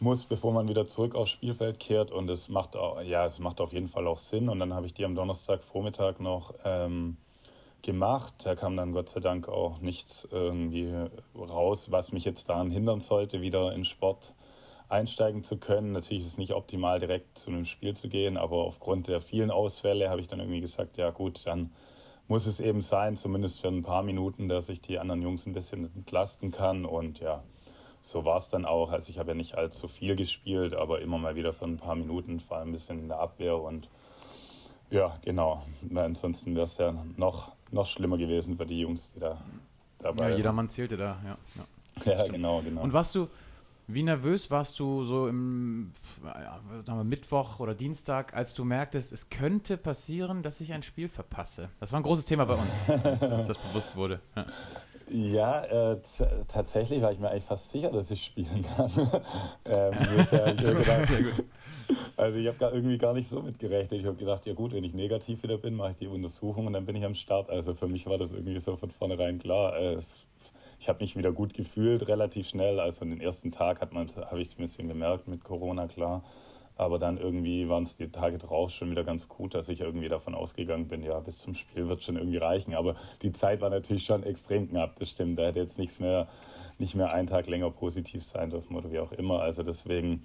[0.00, 2.10] muss, bevor man wieder zurück aufs Spielfeld kehrt.
[2.10, 4.48] Und es macht ja, es macht auf jeden Fall auch Sinn.
[4.48, 7.16] Und dann habe ich die am Donnerstagvormittag noch ähm,
[7.82, 8.34] gemacht.
[8.44, 10.92] Da kam dann Gott sei Dank auch nichts irgendwie
[11.36, 14.34] raus, was mich jetzt daran hindern sollte, wieder in Sport
[14.88, 15.92] einsteigen zu können.
[15.92, 19.50] Natürlich ist es nicht optimal, direkt zu einem Spiel zu gehen, aber aufgrund der vielen
[19.50, 21.72] Ausfälle habe ich dann irgendwie gesagt, ja gut, dann
[22.26, 25.54] muss es eben sein, zumindest für ein paar Minuten, dass ich die anderen Jungs ein
[25.54, 26.84] bisschen entlasten kann.
[26.84, 27.42] Und ja,
[28.02, 28.92] so war es dann auch.
[28.92, 31.94] Also ich habe ja nicht allzu viel gespielt, aber immer mal wieder für ein paar
[31.94, 33.58] Minuten, vor allem ein bisschen in der Abwehr.
[33.58, 33.88] Und
[34.90, 35.62] ja, genau.
[35.94, 39.38] Ansonsten wäre es ja noch, noch schlimmer gewesen für die Jungs, die da
[39.98, 40.36] dabei Ja, waren.
[40.36, 41.38] jedermann zählte da, ja.
[41.56, 41.64] ja.
[42.04, 42.82] Ja, genau, genau.
[42.82, 43.28] Und warst du,
[43.88, 45.92] wie nervös warst du so im
[46.22, 51.08] ja, wir, Mittwoch oder Dienstag, als du merktest, es könnte passieren, dass ich ein Spiel
[51.08, 51.70] verpasse?
[51.80, 54.20] Das war ein großes Thema bei uns, als, als das bewusst wurde.
[54.36, 54.46] Ja.
[55.10, 55.98] Ja, äh,
[56.48, 58.90] tatsächlich war ich mir eigentlich fast sicher, dass ich spielen kann.
[59.64, 59.92] ähm,
[60.56, 61.08] gedacht,
[62.16, 64.00] also ich habe irgendwie gar nicht so mitgerechnet.
[64.00, 66.74] Ich habe gedacht, ja gut, wenn ich negativ wieder bin, mache ich die Untersuchung und
[66.74, 67.48] dann bin ich am Start.
[67.48, 69.76] Also für mich war das irgendwie so von vornherein klar.
[69.76, 70.26] Äh, es,
[70.78, 72.78] ich habe mich wieder gut gefühlt, relativ schnell.
[72.78, 76.22] Also den ersten Tag hat man, habe ich es ein bisschen gemerkt mit Corona, klar.
[76.78, 80.08] Aber dann irgendwie waren es die Tage drauf schon wieder ganz gut, dass ich irgendwie
[80.08, 82.74] davon ausgegangen bin, ja, bis zum Spiel wird schon irgendwie reichen.
[82.74, 85.38] Aber die Zeit war natürlich schon extrem knapp, das stimmt.
[85.38, 86.28] Da hätte jetzt nichts mehr,
[86.78, 89.40] nicht mehr einen Tag länger positiv sein dürfen oder wie auch immer.
[89.40, 90.22] Also deswegen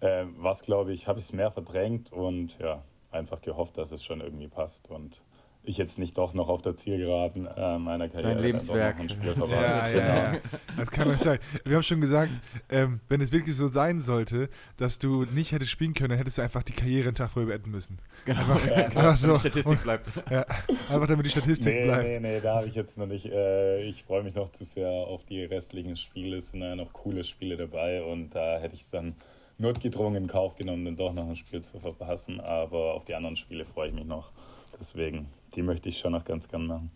[0.00, 3.92] äh, war es, glaube ich, habe ich es mehr verdrängt und ja, einfach gehofft, dass
[3.92, 4.90] es schon irgendwie passt.
[4.90, 5.22] Und
[5.66, 8.96] ich jetzt nicht doch noch auf der Zielgeraden äh, meiner Karriere doch Lebenswerk.
[9.10, 9.94] Spiel Ja, verwandelt.
[9.94, 10.38] ja, ja.
[10.76, 11.38] Das kann doch sein.
[11.64, 12.32] Wir haben schon gesagt,
[12.68, 16.38] ähm, wenn es wirklich so sein sollte, dass du nicht hättest spielen können, dann hättest
[16.38, 17.98] du einfach die Karriere einen Tag vorher beenden müssen.
[18.26, 18.40] Genau,
[18.74, 19.32] Einfach so.
[19.32, 20.06] die Statistik bleibt.
[20.30, 20.44] Ja,
[20.90, 22.08] einfach damit die Statistik Nee, bleibt.
[22.10, 23.26] nee, nee, da habe ich jetzt noch nicht.
[23.26, 26.36] Äh, ich freue mich noch zu sehr auf die restlichen Spiele.
[26.36, 29.14] Es sind ja noch coole Spiele dabei und da hätte ich es dann
[29.56, 32.40] notgedrungen in Kauf genommen, dann doch noch ein Spiel zu verpassen.
[32.40, 34.32] Aber auf die anderen Spiele freue ich mich noch.
[34.78, 36.90] Deswegen, die möchte ich schon noch ganz gern machen.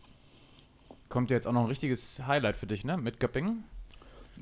[1.09, 2.97] Kommt ja jetzt auch noch ein richtiges Highlight für dich, ne?
[2.97, 3.65] Mit Göppingen.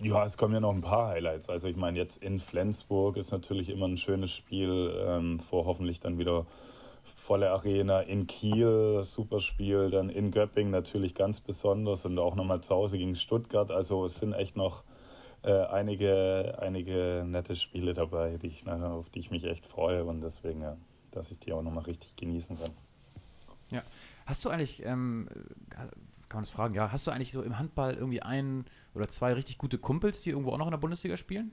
[0.02, 1.48] Ja, es kommen ja noch ein paar Highlights.
[1.48, 6.00] Also ich meine, jetzt in Flensburg ist natürlich immer ein schönes Spiel, ähm, vor hoffentlich
[6.00, 6.46] dann wieder
[7.02, 8.00] volle Arena.
[8.00, 9.90] In Kiel, super Spiel.
[9.90, 13.70] Dann in Göppingen natürlich ganz besonders und auch nochmal zu Hause gegen Stuttgart.
[13.70, 14.82] Also es sind echt noch
[15.42, 20.04] äh, einige, einige nette Spiele dabei, die ich, na, auf die ich mich echt freue
[20.04, 20.76] und deswegen, ja,
[21.10, 22.72] dass ich die auch nochmal richtig genießen kann.
[23.70, 23.82] Ja.
[24.26, 25.28] Hast du eigentlich, ähm,
[25.70, 28.64] kann man das fragen, ja, hast du eigentlich so im Handball irgendwie ein
[28.94, 31.52] oder zwei richtig gute Kumpels, die irgendwo auch noch in der Bundesliga spielen?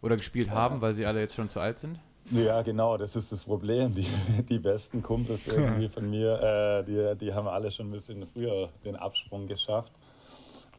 [0.00, 1.98] Oder gespielt haben, weil sie alle jetzt schon zu alt sind?
[2.30, 3.94] Ja, genau, das ist das Problem.
[3.94, 4.06] Die,
[4.48, 8.68] die besten Kumpels irgendwie von mir, äh, die, die haben alle schon ein bisschen früher
[8.84, 9.92] den Absprung geschafft.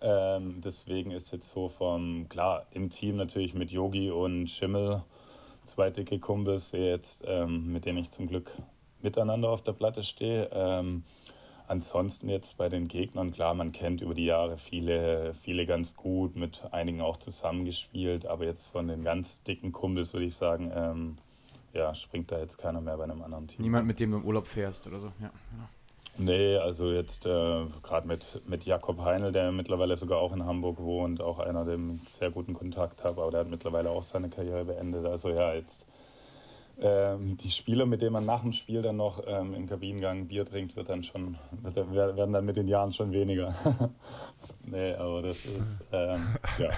[0.02, 5.04] Ähm, deswegen ist jetzt so vom, klar, im Team natürlich mit Yogi und Schimmel,
[5.64, 8.52] zwei dicke Kumpels, jetzt, ähm, mit denen ich zum Glück
[9.04, 10.50] miteinander auf der Platte stehe.
[10.52, 11.04] Ähm,
[11.68, 16.36] ansonsten jetzt bei den Gegnern, klar, man kennt über die Jahre viele, viele ganz gut,
[16.36, 21.18] mit einigen auch zusammengespielt, aber jetzt von den ganz dicken Kumpels würde ich sagen, ähm,
[21.74, 23.62] ja, springt da jetzt keiner mehr bei einem anderen Team.
[23.62, 25.08] Niemand, mit dem du im Urlaub fährst oder so.
[25.20, 25.70] Ja, genau.
[26.18, 30.80] Nee, also jetzt äh, gerade mit, mit Jakob Heinl, der mittlerweile sogar auch in Hamburg
[30.80, 34.30] wohnt, auch einer, dem ich sehr guten Kontakt habe, aber der hat mittlerweile auch seine
[34.30, 35.06] Karriere beendet.
[35.06, 35.88] Also ja, jetzt
[36.82, 40.46] ähm, die Spieler, mit denen man nach dem Spiel dann noch ähm, im Kabinengang Bier
[40.46, 43.54] trinkt, wird dann schon, wird, werden dann mit den Jahren schon weniger.
[44.66, 46.70] nee, aber das ist ähm, ja,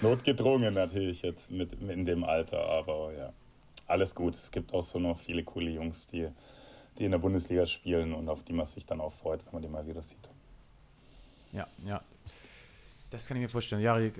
[0.00, 3.32] notgedrungen natürlich jetzt mit, in dem Alter, aber ja,
[3.86, 4.34] alles gut.
[4.34, 6.28] Es gibt auch so noch viele coole Jungs, die
[6.98, 9.62] die in der Bundesliga spielen und auf die man sich dann auch freut, wenn man
[9.62, 10.28] die mal wieder sieht.
[11.52, 12.02] Ja, ja.
[13.10, 13.82] Das kann ich mir vorstellen.
[13.82, 14.12] Jari, äh,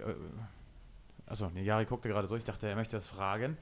[1.26, 3.56] achso, nee, Jari guckte gerade so, ich dachte, er möchte das fragen.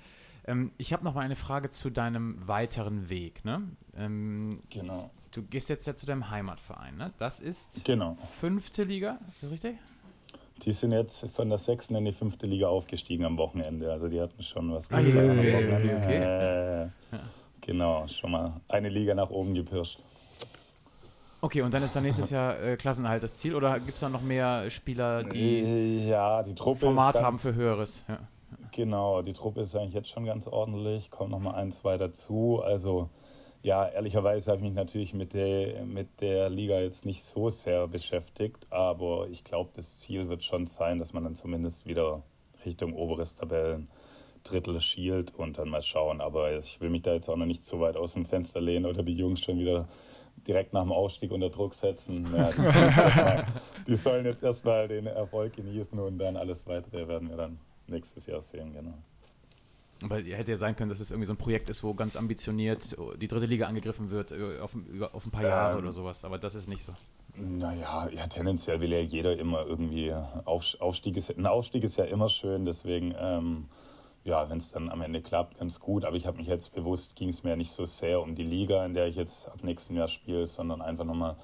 [0.48, 3.44] Ähm, ich habe noch mal eine Frage zu deinem weiteren Weg.
[3.44, 3.62] Ne?
[3.96, 5.10] Ähm, Genau.
[5.30, 6.96] du gehst jetzt ja zu deinem Heimatverein.
[6.96, 7.12] Ne?
[7.18, 8.16] Das ist Genau.
[8.40, 9.76] fünfte Liga, ist das richtig?
[10.62, 13.92] Die sind jetzt von der sechsten in die fünfte Liga aufgestiegen am Wochenende.
[13.92, 16.84] Also die hatten schon was Ah, zu okay, am okay.
[16.84, 16.88] Äh,
[17.60, 19.98] Genau, schon mal eine Liga nach oben gepirscht.
[21.42, 24.08] Okay, und dann ist dann nächstes Jahr äh, Klassenerhalt das Ziel oder gibt es da
[24.08, 28.04] noch mehr Spieler, die Äh, ja, die Truppe Format haben für Höheres?
[28.08, 28.18] Ja.
[28.78, 32.62] Genau, die Truppe ist eigentlich jetzt schon ganz ordentlich, kommen noch mal ein, zwei dazu.
[32.62, 33.10] Also
[33.60, 37.88] ja, ehrlicherweise habe ich mich natürlich mit der, mit der Liga jetzt nicht so sehr
[37.88, 42.22] beschäftigt, aber ich glaube, das Ziel wird schon sein, dass man dann zumindest wieder
[42.64, 43.88] Richtung oberes Tabellen
[44.44, 46.20] Drittel schielt und dann mal schauen.
[46.20, 48.86] Aber ich will mich da jetzt auch noch nicht zu weit aus dem Fenster lehnen
[48.86, 49.88] oder die Jungs schon wieder
[50.46, 52.32] direkt nach dem Aufstieg unter Druck setzen.
[52.32, 53.46] Ja, die, sollen
[53.88, 57.58] die sollen jetzt erstmal den Erfolg genießen und dann alles weitere werden wir dann
[57.88, 58.94] nächstes Jahr sehen, genau.
[60.04, 62.96] Aber hätte ja sein können, dass es irgendwie so ein Projekt ist, wo ganz ambitioniert
[63.20, 64.76] die dritte Liga angegriffen wird, äh, auf,
[65.12, 66.24] auf ein paar Jahre Ähm, oder sowas.
[66.24, 66.92] Aber das ist nicht so.
[67.34, 70.12] Naja, ja, tendenziell will ja jeder immer irgendwie
[70.44, 73.66] auf, Aufstieg ist, ein Aufstieg ist ja immer schön, deswegen, ähm,
[74.24, 76.04] ja, wenn es dann am Ende klappt, ganz gut.
[76.04, 78.84] Aber ich habe mich jetzt bewusst, ging es mir nicht so sehr um die Liga,
[78.84, 81.36] in der ich jetzt ab nächsten Jahr spiele, sondern einfach nochmal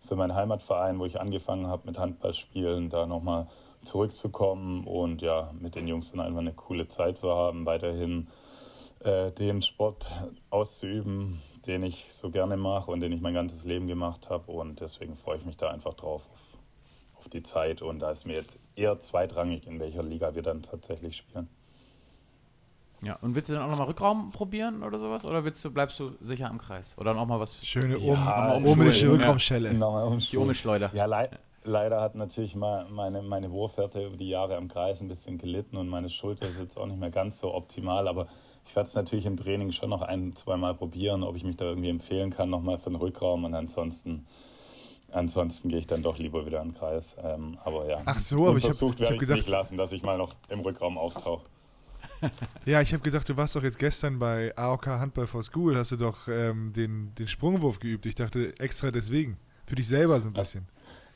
[0.00, 3.48] für meinen Heimatverein, wo ich angefangen habe mit Handballspielen, da nochmal
[3.84, 8.28] zurückzukommen und ja, mit den Jungs dann einfach eine coole Zeit zu haben, weiterhin
[9.00, 10.10] äh, den Sport
[10.50, 14.50] auszuüben, den ich so gerne mache und den ich mein ganzes Leben gemacht habe.
[14.50, 16.40] Und deswegen freue ich mich da einfach drauf auf,
[17.18, 17.82] auf die Zeit.
[17.82, 21.48] Und da ist mir jetzt eher zweitrangig, in welcher Liga wir dann tatsächlich spielen.
[23.00, 25.24] Ja, und willst du dann auch nochmal Rückraum probieren oder sowas?
[25.24, 26.92] Oder willst du, bleibst du sicher am Kreis?
[26.96, 29.12] Oder noch mal was Schöne Ja, um, umschulen, omische ja.
[29.12, 29.74] Rückraumschelle.
[29.74, 30.48] Nochmal die umschulen.
[30.48, 30.90] Umschleuder?
[30.92, 31.30] Ja, lei
[31.68, 35.76] leider hat natürlich mal meine, meine Wurfwerte über die Jahre am Kreis ein bisschen gelitten
[35.76, 38.26] und meine Schulter ist jetzt auch nicht mehr ganz so optimal, aber
[38.66, 41.66] ich werde es natürlich im Training schon noch ein, zweimal probieren, ob ich mich da
[41.66, 44.26] irgendwie empfehlen kann, nochmal für den Rückraum und ansonsten,
[45.12, 47.16] ansonsten gehe ich dann doch lieber wieder in den Kreis.
[47.22, 49.76] Ähm, aber ja, Ach so, aber ich hab- versucht ich werde ich es nicht lassen,
[49.76, 51.44] dass ich mal noch im Rückraum auftauche.
[52.66, 55.92] Ja, ich habe gedacht, du warst doch jetzt gestern bei AOK Handball for School, hast
[55.92, 58.06] du doch ähm, den, den Sprungwurf geübt.
[58.06, 59.36] Ich dachte extra deswegen.
[59.66, 60.66] Für dich selber so ein bisschen.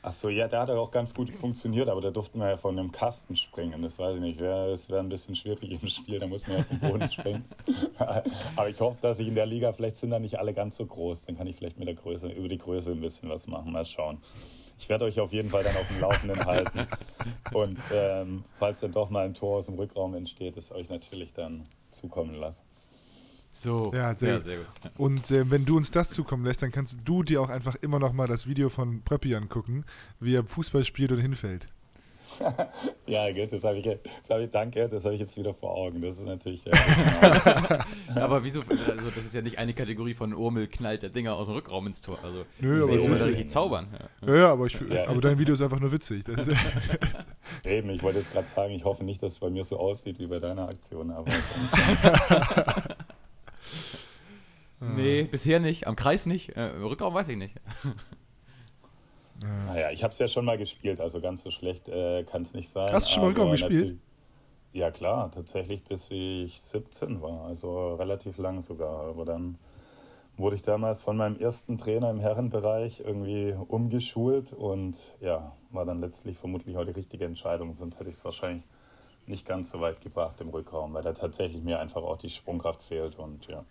[0.05, 2.77] Ach so, ja, der hat auch ganz gut funktioniert, aber da durften wir ja von
[2.77, 3.81] einem Kasten springen.
[3.81, 4.41] Das weiß ich nicht.
[4.41, 7.45] Das wäre ein bisschen schwierig im Spiel, da muss man ja vom Boden springen.
[8.57, 10.85] aber ich hoffe, dass ich in der Liga, vielleicht sind da nicht alle ganz so
[10.85, 11.27] groß.
[11.27, 13.71] Dann kann ich vielleicht mit der Größe, über die Größe ein bisschen was machen.
[13.71, 14.17] Mal schauen.
[14.77, 16.85] Ich werde euch auf jeden Fall dann auf dem Laufenden halten.
[17.53, 21.31] Und ähm, falls dann doch mal ein Tor aus dem Rückraum entsteht, es euch natürlich
[21.31, 22.72] dann zukommen lassen.
[23.55, 24.43] So, Ja, sehr ja, gut.
[24.43, 24.65] sehr gut.
[24.83, 24.91] Ja.
[24.97, 27.99] Und äh, wenn du uns das zukommen lässt, dann kannst du dir auch einfach immer
[27.99, 29.85] noch mal das Video von Pröppi angucken,
[30.19, 31.67] wie er Fußball spielt und hinfällt.
[33.05, 35.75] Ja, gut, das habe ich, das hab ich, danke, das habe ich jetzt wieder vor
[35.75, 36.01] Augen.
[36.01, 36.65] Das ist natürlich.
[36.65, 36.71] Äh,
[38.15, 41.47] Aber wieso, also das ist ja nicht eine Kategorie von Urmel knallt der Dinger aus
[41.47, 42.17] dem Rückraum ins Tor.
[42.23, 43.87] Also, Nö, ich aber Urmel richtig zaubern.
[44.21, 44.33] Ja.
[44.33, 45.09] Ja, ja, aber, ich, Ja.
[45.09, 46.23] aber dein Video ist einfach nur witzig.
[47.65, 50.17] Eben, ich wollte jetzt gerade sagen, ich hoffe nicht, dass es bei mir so aussieht
[50.17, 51.29] wie bei deiner Aktion, aber
[54.95, 55.87] Nee, bisher nicht.
[55.87, 56.49] Am Kreis nicht.
[56.49, 57.55] Äh, Rückraum weiß ich nicht.
[59.67, 62.53] naja, ich habe es ja schon mal gespielt, also ganz so schlecht äh, kann es
[62.53, 62.91] nicht sein.
[62.91, 63.99] Hast du schon mal Rückraum gespielt?
[64.73, 69.07] Ja klar, tatsächlich bis ich 17 war, also relativ lang sogar.
[69.07, 69.57] Aber dann
[70.35, 75.99] wurde ich damals von meinem ersten Trainer im Herrenbereich irgendwie umgeschult und ja, war dann
[75.99, 78.63] letztlich vermutlich auch die richtige Entscheidung, sonst hätte ich es wahrscheinlich
[79.27, 82.83] nicht ganz so weit gebracht im Rückraum, weil da tatsächlich mir einfach auch die Sprungkraft
[82.83, 83.63] fehlt und ja.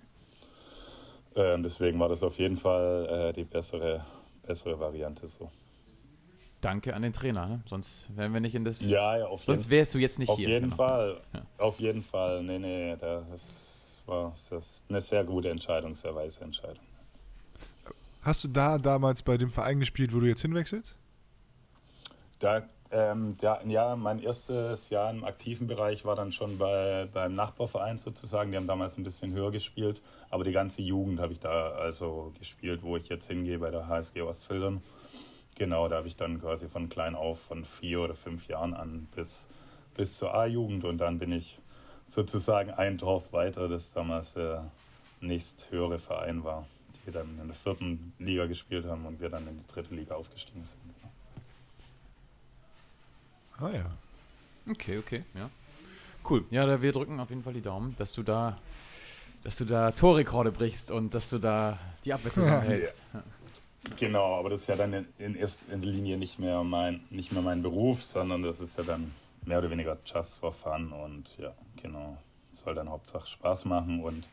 [1.34, 4.04] Ähm, deswegen war das auf jeden Fall äh, die bessere,
[4.46, 5.50] bessere Variante so.
[6.60, 7.62] Danke an den Trainer, ne?
[7.68, 8.80] sonst wären wir nicht in das.
[8.80, 10.48] Ja, ja, auf jeden, sonst wärst du jetzt nicht auf hier.
[10.48, 10.76] jeden genau.
[10.76, 11.20] Fall.
[11.34, 11.42] Ja.
[11.58, 12.42] Auf jeden Fall.
[12.44, 16.84] Nee, nee, das war das ist eine sehr gute Entscheidung, sehr weise Entscheidung.
[18.22, 20.96] hast du da damals bei dem Verein gespielt, wo du jetzt hinwechselst?
[22.38, 22.62] Da,
[22.92, 27.96] ähm, ja, ja, mein erstes Jahr im aktiven Bereich war dann schon bei, beim Nachbarverein
[27.98, 28.50] sozusagen.
[28.50, 32.32] Die haben damals ein bisschen höher gespielt, aber die ganze Jugend habe ich da also
[32.38, 34.82] gespielt, wo ich jetzt hingehe bei der HSG Ostfildern.
[35.54, 39.08] Genau, da habe ich dann quasi von klein auf, von vier oder fünf Jahren an
[39.14, 39.48] bis,
[39.94, 41.58] bis zur A-Jugend und dann bin ich
[42.04, 44.70] sozusagen ein Dorf weiter, das damals der
[45.20, 46.66] nächsthöhere Verein war,
[47.06, 50.14] die dann in der vierten Liga gespielt haben und wir dann in die dritte Liga
[50.14, 51.01] aufgestiegen sind.
[53.62, 53.84] Ah ja.
[54.68, 55.48] Okay, okay, ja.
[56.28, 56.44] Cool.
[56.50, 58.58] Ja, da, wir drücken auf jeden Fall die Daumen, dass du da,
[59.44, 63.04] dass du da Torrekorde brichst und dass du da die Abwehr zusammenhältst.
[63.14, 63.22] Ja.
[63.96, 67.42] Genau, aber das ist ja dann in, in erster Linie nicht mehr, mein, nicht mehr
[67.42, 69.12] mein Beruf, sondern das ist ja dann
[69.44, 72.16] mehr oder weniger just for fun und ja, genau.
[72.52, 74.28] Soll dann Hauptsache Spaß machen und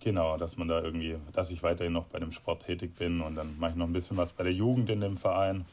[0.00, 3.36] genau, dass man da irgendwie, dass ich weiterhin noch bei dem Sport tätig bin und
[3.36, 5.66] dann mache ich noch ein bisschen was bei der Jugend in dem Verein.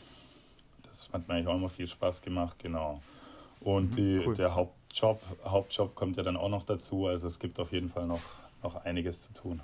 [1.08, 3.02] Das hat mir eigentlich auch immer viel Spaß gemacht, genau.
[3.62, 4.36] Und die, cool.
[4.36, 8.06] der Hauptjob, Hauptjob kommt ja dann auch noch dazu, also es gibt auf jeden Fall
[8.06, 8.22] noch,
[8.64, 9.62] noch einiges zu tun.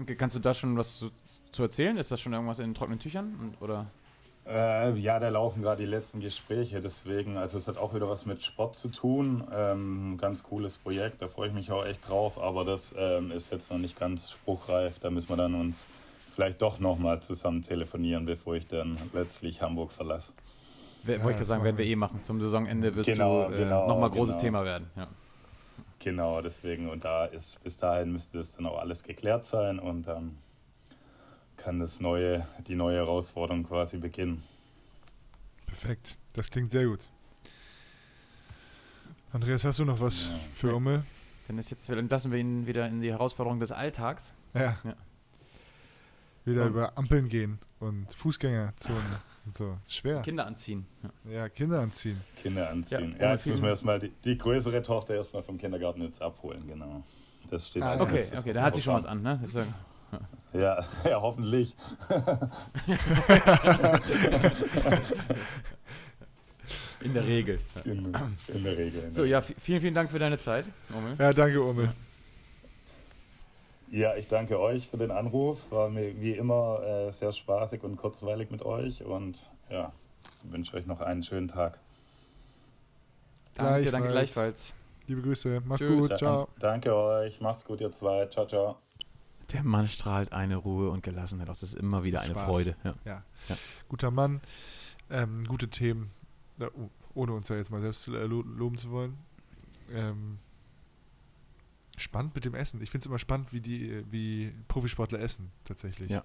[0.00, 1.10] Okay, kannst du da schon was zu,
[1.52, 1.96] zu erzählen?
[1.96, 3.34] Ist das schon irgendwas in trockenen Tüchern?
[3.40, 3.86] Und, oder?
[4.46, 8.24] Äh, ja, da laufen gerade die letzten Gespräche, deswegen, also es hat auch wieder was
[8.26, 9.44] mit Sport zu tun.
[9.52, 13.52] Ähm, ganz cooles Projekt, da freue ich mich auch echt drauf, aber das ähm, ist
[13.52, 14.98] jetzt noch nicht ganz spruchreif.
[14.98, 15.86] Da müssen wir dann uns
[16.34, 20.32] vielleicht doch nochmal zusammen telefonieren, bevor ich dann letztlich Hamburg verlasse.
[21.04, 21.92] Ja, wollte ich gerade das sagen, werden wir wir.
[21.92, 22.22] eh machen.
[22.24, 24.42] Zum Saisonende wirst Genau, du äh, genau, nochmal großes genau.
[24.44, 24.90] Thema werden.
[24.96, 25.08] Ja.
[25.98, 30.04] Genau, deswegen, und da ist bis dahin müsste das dann auch alles geklärt sein und
[30.06, 30.36] dann
[31.56, 34.42] kann das neue, die neue Herausforderung quasi beginnen.
[35.66, 36.16] Perfekt.
[36.32, 37.00] Das klingt sehr gut.
[39.32, 40.38] Andreas, hast du noch was Ja.
[40.54, 41.04] für Umme?
[41.48, 44.32] Dann ist jetzt, dann lassen wir ihn wieder in die Herausforderung des Alltags.
[44.54, 44.78] Ja.
[44.84, 44.94] Ja.
[46.44, 49.02] Wieder Und- über Ampeln gehen und Fußgängerzonen
[49.46, 49.76] und so.
[49.84, 50.22] Ist schwer.
[50.22, 50.86] Kinder anziehen.
[51.24, 51.32] Ja.
[51.32, 52.20] Ja, Kinder anziehen.
[52.42, 53.16] Kinder anziehen.
[53.18, 56.66] Ja, Ja, müssen viel- wir erstmal die, die größere Tochter erstmal vom Kindergarten jetzt abholen,
[56.66, 57.02] genau.
[57.50, 59.38] Das steht Ah, Okay, okay, auf da hat sie schon was an, ne?
[59.42, 59.66] Das ist ja,
[60.52, 61.74] Ja, ja, hoffentlich.
[67.02, 67.60] in der Regel.
[67.84, 68.14] In,
[68.48, 69.04] in der Regel.
[69.04, 70.66] in So, ja, vielen, vielen Dank für deine Zeit.
[70.94, 71.16] Omel.
[71.18, 71.92] Ja, danke, Umme.
[73.90, 75.70] Ja, ich danke euch für den Anruf.
[75.70, 79.92] War mir wie immer äh, sehr spaßig und kurzweilig mit euch und ja,
[80.44, 81.78] wünsche euch noch einen schönen Tag.
[83.54, 84.14] Danke, danke Gleichfalls.
[84.72, 84.74] gleichfalls.
[85.08, 85.62] Liebe Grüße.
[85.64, 86.08] Mach's Tschüss.
[86.08, 86.18] gut.
[86.18, 86.48] Ciao.
[86.60, 87.40] Danke euch.
[87.40, 88.26] Macht's gut, ihr zwei.
[88.26, 88.76] Ciao, ciao.
[89.52, 91.58] Der Mann strahlt eine Ruhe und Gelassenheit aus.
[91.58, 92.46] Das ist immer wieder eine Spaß.
[92.46, 92.76] Freude.
[92.84, 92.94] Ja.
[93.04, 93.24] Ja.
[93.48, 93.56] Ja.
[93.88, 94.40] Guter Mann.
[95.10, 96.12] Ähm, gute Themen.
[96.58, 99.18] Ja, oh, ohne uns ja jetzt mal selbst äh, lo- loben zu wollen.
[99.92, 100.38] Ähm,
[102.00, 102.80] spannend mit dem Essen.
[102.82, 106.10] Ich finde es immer spannend, wie die, wie Profisportler essen, tatsächlich.
[106.10, 106.24] Ja.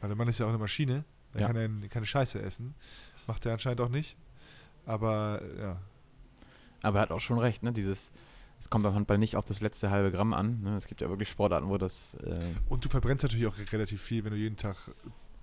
[0.00, 1.04] Weil der Mann ist ja auch eine Maschine.
[1.34, 1.46] Er Ja.
[1.52, 2.74] kann ja keine Scheiße essen.
[3.26, 4.16] Macht er anscheinend auch nicht.
[4.86, 5.80] Aber ja,
[6.82, 7.72] Aber er hat auch schon recht, ne?
[7.72, 8.10] Dieses,
[8.60, 10.62] es kommt beim Handball nicht auf das letzte halbe Gramm an.
[10.62, 10.76] Ne?
[10.76, 14.24] Es gibt ja wirklich Sportarten, wo das äh, Und du verbrennst natürlich auch relativ viel,
[14.24, 14.76] wenn du jeden Tag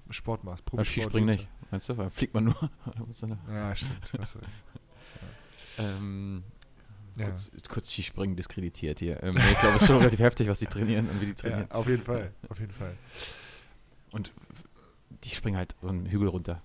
[0.10, 0.66] Sport machst.
[0.66, 1.48] Profisport Skispringen nicht.
[1.72, 1.98] Meinst du?
[1.98, 2.56] Weil fliegt man nur.
[3.50, 4.14] Ja, stimmt.
[4.14, 4.38] Recht.
[5.78, 6.44] ähm,
[7.18, 7.26] Ja.
[7.30, 9.22] kurz, kurz Skispringen diskreditiert hier.
[9.24, 11.68] Ähm, ich glaube, es ist schon relativ heftig, was die trainieren und wie die trainieren.
[11.70, 12.32] ja, auf jeden Fall.
[12.50, 12.96] Auf jeden Fall.
[14.12, 14.32] Und
[15.24, 16.62] die springen halt so einen Hügel runter.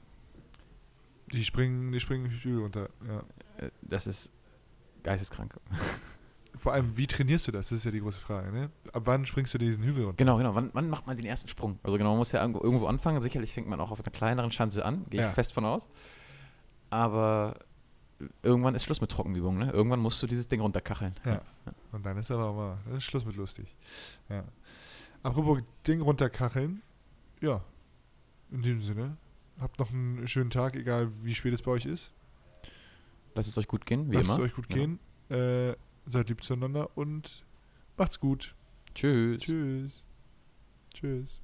[1.33, 2.89] Die springen, die springen Hügel runter.
[3.07, 3.19] Ja.
[3.65, 4.33] Äh, Das ist
[5.03, 5.55] geisteskrank.
[6.57, 7.69] Vor allem, wie trainierst du das?
[7.69, 8.51] Das ist ja die große Frage.
[8.53, 8.71] Ne?
[8.93, 10.17] Ab wann springst du diesen Hügel runter?
[10.17, 10.55] Genau, genau.
[10.57, 11.79] Wann, wann macht man den ersten Sprung?
[11.85, 13.21] Also genau, man muss ja irgendwo- anfangen.
[13.21, 15.29] Sicherlich fängt man auch auf einer kleineren Schanze an, gehe Ja.
[15.29, 15.89] ich fest von aus.
[16.91, 17.55] Aber
[18.43, 19.67] irgendwann ist Schluss mit Trockenübungen.
[19.67, 19.73] Ne?
[19.73, 21.15] Irgendwann musst du dieses Ding runterkacheln.
[21.25, 21.43] Ja.
[21.93, 23.75] Und dann ist aber auch mal ist Schluss mit lustig.
[24.29, 24.45] Ja.
[25.23, 26.83] Apropos Ding runterkacheln.
[27.41, 27.63] Ja.
[28.51, 29.17] In diesem Sinne.
[29.61, 32.11] Habt noch einen schönen Tag, egal wie spät es bei euch ist.
[33.35, 34.39] Lasst es euch gut gehen, wie Lasst immer.
[34.39, 34.77] es euch gut Ja.
[34.77, 34.99] gehen.
[35.29, 37.45] Äh, seid lieb zueinander und
[37.97, 38.55] macht's gut.
[38.95, 39.39] Tschüss.
[39.41, 40.05] Tschüss.
[40.93, 41.41] Tschüss.